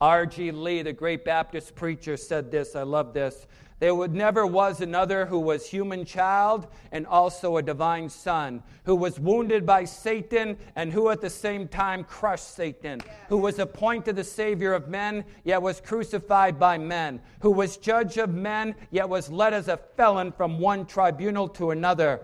R.G. 0.00 0.50
Lee, 0.50 0.82
the 0.82 0.92
great 0.92 1.24
Baptist 1.24 1.74
preacher, 1.74 2.16
said 2.16 2.50
this. 2.50 2.74
I 2.74 2.82
love 2.82 3.14
this. 3.14 3.46
There 3.80 3.94
would 3.94 4.14
never 4.14 4.46
was 4.46 4.80
another 4.80 5.26
who 5.26 5.38
was 5.38 5.66
human 5.66 6.04
child 6.04 6.68
and 6.92 7.06
also 7.06 7.56
a 7.56 7.62
divine 7.62 8.08
son, 8.08 8.62
who 8.84 8.94
was 8.94 9.18
wounded 9.18 9.66
by 9.66 9.84
Satan 9.84 10.56
and 10.76 10.92
who 10.92 11.10
at 11.10 11.20
the 11.20 11.28
same 11.28 11.68
time 11.68 12.04
crushed 12.04 12.54
Satan, 12.54 13.00
who 13.28 13.36
was 13.36 13.58
appointed 13.58 14.16
the 14.16 14.24
savior 14.24 14.74
of 14.74 14.88
men, 14.88 15.24
yet 15.42 15.60
was 15.60 15.80
crucified 15.80 16.58
by 16.58 16.78
men, 16.78 17.20
who 17.40 17.50
was 17.50 17.76
judge 17.76 18.16
of 18.16 18.32
men, 18.32 18.74
yet 18.90 19.08
was 19.08 19.28
led 19.28 19.52
as 19.52 19.68
a 19.68 19.76
felon 19.96 20.32
from 20.32 20.58
one 20.58 20.86
tribunal 20.86 21.48
to 21.48 21.70
another. 21.70 22.22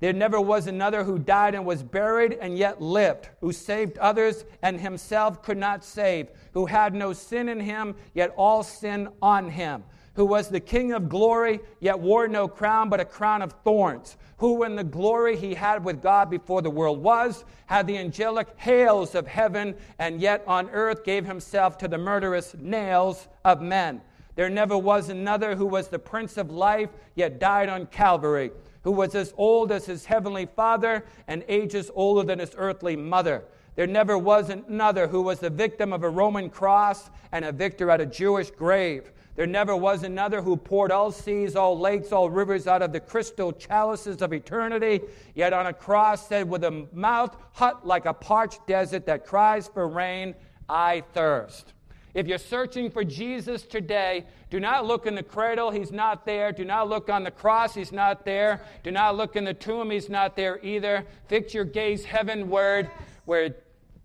There 0.00 0.12
never 0.12 0.40
was 0.40 0.66
another 0.66 1.04
who 1.04 1.18
died 1.18 1.54
and 1.54 1.66
was 1.66 1.82
buried 1.82 2.38
and 2.40 2.56
yet 2.56 2.80
lived, 2.80 3.28
who 3.40 3.52
saved 3.52 3.98
others 3.98 4.44
and 4.62 4.80
himself 4.80 5.42
could 5.42 5.58
not 5.58 5.84
save, 5.84 6.28
who 6.52 6.66
had 6.66 6.94
no 6.94 7.12
sin 7.12 7.48
in 7.48 7.60
him, 7.60 7.96
yet 8.14 8.32
all 8.36 8.62
sin 8.62 9.08
on 9.20 9.50
him 9.50 9.82
who 10.18 10.26
was 10.26 10.48
the 10.48 10.58
King 10.58 10.92
of 10.94 11.08
glory, 11.08 11.60
yet 11.78 12.00
wore 12.00 12.26
no 12.26 12.48
crown 12.48 12.88
but 12.88 12.98
a 12.98 13.04
crown 13.04 13.40
of 13.40 13.52
thorns, 13.62 14.16
who 14.38 14.64
in 14.64 14.74
the 14.74 14.82
glory 14.82 15.36
he 15.36 15.54
had 15.54 15.84
with 15.84 16.02
God 16.02 16.28
before 16.28 16.60
the 16.60 16.68
world 16.68 17.00
was, 17.00 17.44
had 17.66 17.86
the 17.86 17.96
angelic 17.96 18.48
hails 18.56 19.14
of 19.14 19.28
heaven, 19.28 19.76
and 20.00 20.20
yet 20.20 20.42
on 20.48 20.68
earth 20.70 21.04
gave 21.04 21.24
himself 21.24 21.78
to 21.78 21.86
the 21.86 21.98
murderous 21.98 22.56
nails 22.58 23.28
of 23.44 23.62
men. 23.62 24.00
There 24.34 24.50
never 24.50 24.76
was 24.76 25.08
another 25.08 25.54
who 25.54 25.66
was 25.66 25.86
the 25.86 26.00
Prince 26.00 26.36
of 26.36 26.50
life, 26.50 26.90
yet 27.14 27.38
died 27.38 27.68
on 27.68 27.86
Calvary, 27.86 28.50
who 28.82 28.92
was 28.92 29.14
as 29.14 29.34
old 29.36 29.72
as 29.72 29.86
his 29.86 30.04
heavenly 30.04 30.46
Father 30.46 31.04
and 31.26 31.44
ages 31.48 31.90
older 31.94 32.26
than 32.26 32.38
his 32.38 32.54
earthly 32.56 32.96
mother. 32.96 33.44
There 33.76 33.86
never 33.86 34.18
was 34.18 34.50
another 34.50 35.06
who 35.06 35.22
was 35.22 35.38
the 35.38 35.50
victim 35.50 35.92
of 35.92 36.02
a 36.02 36.08
Roman 36.08 36.50
cross 36.50 37.10
and 37.30 37.44
a 37.44 37.52
victor 37.52 37.90
at 37.90 38.00
a 38.00 38.06
Jewish 38.06 38.50
grave. 38.50 39.12
There 39.36 39.46
never 39.46 39.76
was 39.76 40.02
another 40.02 40.42
who 40.42 40.56
poured 40.56 40.90
all 40.90 41.12
seas, 41.12 41.54
all 41.54 41.78
lakes, 41.78 42.10
all 42.10 42.28
rivers 42.28 42.66
out 42.66 42.82
of 42.82 42.92
the 42.92 42.98
crystal 42.98 43.52
chalices 43.52 44.20
of 44.20 44.32
eternity, 44.32 45.02
yet 45.36 45.52
on 45.52 45.66
a 45.66 45.72
cross 45.72 46.26
said, 46.26 46.48
with 46.48 46.64
a 46.64 46.88
mouth 46.92 47.36
hot 47.52 47.86
like 47.86 48.06
a 48.06 48.12
parched 48.12 48.66
desert 48.66 49.06
that 49.06 49.24
cries 49.24 49.68
for 49.68 49.86
rain, 49.86 50.34
I 50.68 51.04
thirst. 51.14 51.72
If 52.14 52.26
you're 52.26 52.38
searching 52.38 52.90
for 52.90 53.04
Jesus 53.04 53.62
today, 53.62 54.26
do 54.50 54.60
not 54.60 54.86
look 54.86 55.06
in 55.06 55.14
the 55.14 55.22
cradle, 55.22 55.70
he's 55.70 55.92
not 55.92 56.24
there. 56.24 56.52
Do 56.52 56.64
not 56.64 56.88
look 56.88 57.08
on 57.08 57.22
the 57.24 57.30
cross, 57.30 57.74
he's 57.74 57.92
not 57.92 58.24
there. 58.24 58.62
Do 58.82 58.90
not 58.90 59.16
look 59.16 59.36
in 59.36 59.44
the 59.44 59.54
tomb, 59.54 59.90
he's 59.90 60.08
not 60.08 60.36
there 60.36 60.58
either. 60.62 61.06
Fix 61.26 61.54
your 61.54 61.64
gaze 61.64 62.04
heavenward, 62.04 62.90
where 63.24 63.54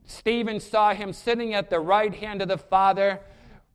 Stephen 0.05 0.59
saw 0.59 0.93
him 0.93 1.13
sitting 1.13 1.53
at 1.53 1.69
the 1.69 1.79
right 1.79 2.13
hand 2.13 2.41
of 2.41 2.49
the 2.49 2.57
Father 2.57 3.21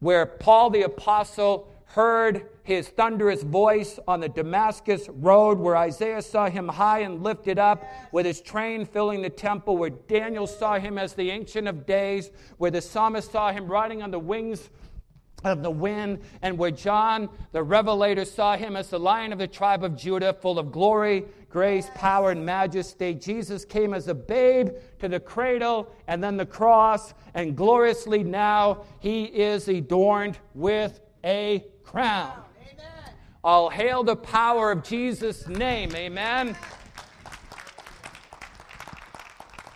where 0.00 0.26
Paul 0.26 0.70
the 0.70 0.82
Apostle 0.82 1.68
heard 1.86 2.46
his 2.68 2.88
thunderous 2.88 3.42
voice 3.42 3.98
on 4.06 4.20
the 4.20 4.28
Damascus 4.28 5.08
road, 5.08 5.58
where 5.58 5.74
Isaiah 5.74 6.20
saw 6.20 6.50
him 6.50 6.68
high 6.68 7.00
and 7.00 7.22
lifted 7.22 7.58
up, 7.58 7.82
with 8.12 8.26
his 8.26 8.42
train 8.42 8.84
filling 8.84 9.22
the 9.22 9.30
temple, 9.30 9.78
where 9.78 9.88
Daniel 9.88 10.46
saw 10.46 10.78
him 10.78 10.98
as 10.98 11.14
the 11.14 11.30
Ancient 11.30 11.66
of 11.66 11.86
Days, 11.86 12.30
where 12.58 12.70
the 12.70 12.82
psalmist 12.82 13.32
saw 13.32 13.50
him 13.50 13.66
riding 13.66 14.02
on 14.02 14.10
the 14.10 14.18
wings 14.18 14.68
of 15.44 15.62
the 15.62 15.70
wind, 15.70 16.20
and 16.42 16.58
where 16.58 16.70
John 16.70 17.30
the 17.52 17.62
Revelator 17.62 18.26
saw 18.26 18.54
him 18.56 18.76
as 18.76 18.90
the 18.90 19.00
lion 19.00 19.32
of 19.32 19.38
the 19.38 19.46
tribe 19.46 19.82
of 19.82 19.96
Judah, 19.96 20.34
full 20.34 20.58
of 20.58 20.70
glory, 20.70 21.24
grace, 21.48 21.88
power, 21.94 22.32
and 22.32 22.44
majesty. 22.44 23.14
Jesus 23.14 23.64
came 23.64 23.94
as 23.94 24.08
a 24.08 24.14
babe 24.14 24.70
to 24.98 25.08
the 25.08 25.20
cradle 25.20 25.90
and 26.06 26.22
then 26.22 26.36
the 26.36 26.44
cross, 26.44 27.14
and 27.32 27.56
gloriously 27.56 28.22
now 28.22 28.84
he 28.98 29.24
is 29.24 29.68
adorned 29.68 30.38
with 30.54 31.00
a 31.24 31.64
crown. 31.82 32.42
All 33.44 33.70
hail 33.70 34.02
the 34.02 34.16
power 34.16 34.72
of 34.72 34.82
Jesus' 34.82 35.46
name. 35.46 35.94
Amen. 35.94 36.56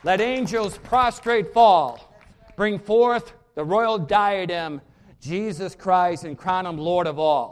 Let 0.04 0.20
angels 0.20 0.78
prostrate 0.78 1.54
fall, 1.54 2.12
bring 2.56 2.78
forth 2.78 3.34
the 3.54 3.64
royal 3.64 3.98
diadem 3.98 4.80
Jesus 5.20 5.76
Christ 5.76 6.24
and 6.24 6.36
crown 6.36 6.66
him 6.66 6.76
Lord 6.76 7.06
of 7.06 7.20
all. 7.20 7.50